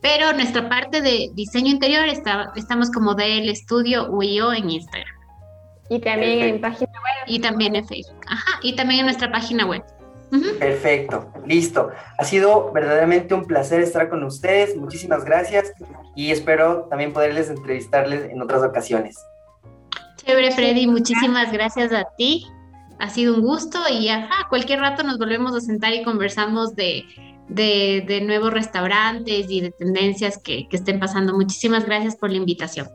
pero 0.01 0.33
nuestra 0.33 0.71
parte 0.71 1.03
de 1.03 1.29
diseño 1.35 1.71
interior 1.73 2.07
está, 2.07 2.51
estamos 2.57 2.91
como 2.91 3.15
DL 3.15 3.47
Estudio 3.51 4.11
UIO 4.11 4.55
en 4.55 4.71
Instagram. 4.71 5.17
Y 5.91 5.99
también 5.99 6.41
en 6.41 6.61
página 6.63 6.93
web. 6.93 7.25
Y 7.27 7.41
también 7.41 7.77
en 7.77 7.87
Facebook. 7.87 8.21
Ajá, 8.27 8.59
y 8.63 8.73
también 8.75 9.01
en 9.01 9.07
nuestra 9.07 9.31
página 9.31 9.67
web. 9.67 9.85
Perfecto, 10.59 11.33
listo. 11.47 11.91
Ha 12.19 12.25
sido 12.25 12.71
verdaderamente 12.73 13.35
un 13.35 13.45
placer 13.45 13.81
estar 13.81 14.09
con 14.09 14.23
ustedes. 14.25 14.77
Muchísimas 14.77 15.25
gracias 15.25 15.73
y 16.15 16.31
espero 16.31 16.87
también 16.89 17.13
poderles 17.13 17.51
entrevistarles 17.51 18.31
en 18.31 18.41
otras 18.41 18.63
ocasiones. 18.63 19.19
Chévere, 20.17 20.53
Freddy. 20.53 20.87
Muchísimas 20.87 21.51
gracias 21.53 21.93
a 21.93 22.05
ti. 22.17 22.47
Ha 22.99 23.09
sido 23.09 23.35
un 23.35 23.41
gusto 23.41 23.79
y 23.91 24.09
ajá, 24.09 24.47
cualquier 24.49 24.81
rato 24.81 25.03
nos 25.03 25.19
volvemos 25.19 25.55
a 25.57 25.61
sentar 25.61 25.95
y 25.95 26.05
conversamos 26.05 26.77
de, 26.77 27.05
de, 27.49 28.21
nuevos 28.23 28.53
restaurantes 28.53 29.47
y 29.51 29.63
de 29.63 29.71
tendencias 29.71 30.39
que, 30.39 30.69
que 30.69 30.77
estén 30.77 31.01
pasando. 31.01 31.33
Muchísimas 31.33 31.87
gracias 31.87 32.17
por 32.17 32.31
la 32.31 32.37
invitación. 32.37 32.89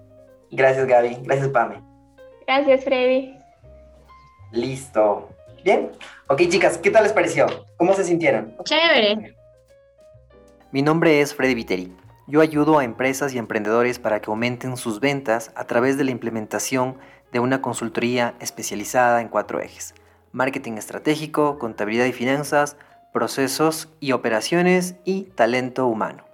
Gracias, 0.51 0.85
Gaby. 0.85 1.17
Gracias, 1.23 1.49
Pame. 1.49 1.81
Gracias, 2.47 2.83
Freddy. 2.83 3.33
Listo. 4.51 5.34
Bien. 5.65 5.89
Ok, 6.27 6.43
chicas, 6.47 6.77
¿qué 6.77 6.91
tal 6.91 7.01
les 7.01 7.11
pareció? 7.11 7.47
¿Cómo 7.77 7.95
se 7.95 8.03
sintieron? 8.03 8.55
Chévere. 8.63 9.35
Mi 10.71 10.83
nombre 10.83 11.21
es 11.21 11.33
Freddy 11.33 11.55
Viteri. 11.55 11.91
Yo 12.27 12.41
ayudo 12.41 12.77
a 12.77 12.83
empresas 12.83 13.33
y 13.33 13.39
emprendedores 13.39 13.97
para 13.97 14.21
que 14.21 14.29
aumenten 14.29 14.77
sus 14.77 14.99
ventas 14.99 15.51
a 15.55 15.65
través 15.65 15.97
de 15.97 16.03
la 16.03 16.11
implementación 16.11 16.99
de 17.31 17.39
una 17.39 17.63
consultoría 17.63 18.35
especializada 18.39 19.21
en 19.21 19.27
cuatro 19.27 19.59
ejes. 19.59 19.95
Marketing 20.31 20.73
estratégico, 20.73 21.57
contabilidad 21.57 22.05
y 22.05 22.13
finanzas, 22.13 22.77
procesos 23.11 23.89
y 23.99 24.11
operaciones 24.11 24.97
y 25.03 25.23
talento 25.23 25.87
humano. 25.87 26.25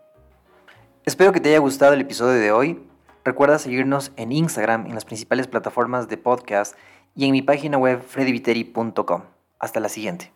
Espero 1.05 1.31
que 1.31 1.39
te 1.39 1.47
haya 1.47 1.59
gustado 1.59 1.93
el 1.93 2.01
episodio 2.01 2.37
de 2.37 2.51
hoy. 2.51 2.83
Recuerda 3.23 3.59
seguirnos 3.59 4.11
en 4.17 4.33
Instagram, 4.33 4.87
en 4.87 4.95
las 4.95 5.05
principales 5.05 5.47
plataformas 5.47 6.09
de 6.09 6.17
podcast 6.17 6.75
y 7.15 7.25
en 7.25 7.31
mi 7.31 7.41
página 7.41 7.77
web 7.77 8.01
freddyviteri.com. 8.01 9.23
Hasta 9.59 9.79
la 9.79 9.89
siguiente. 9.89 10.31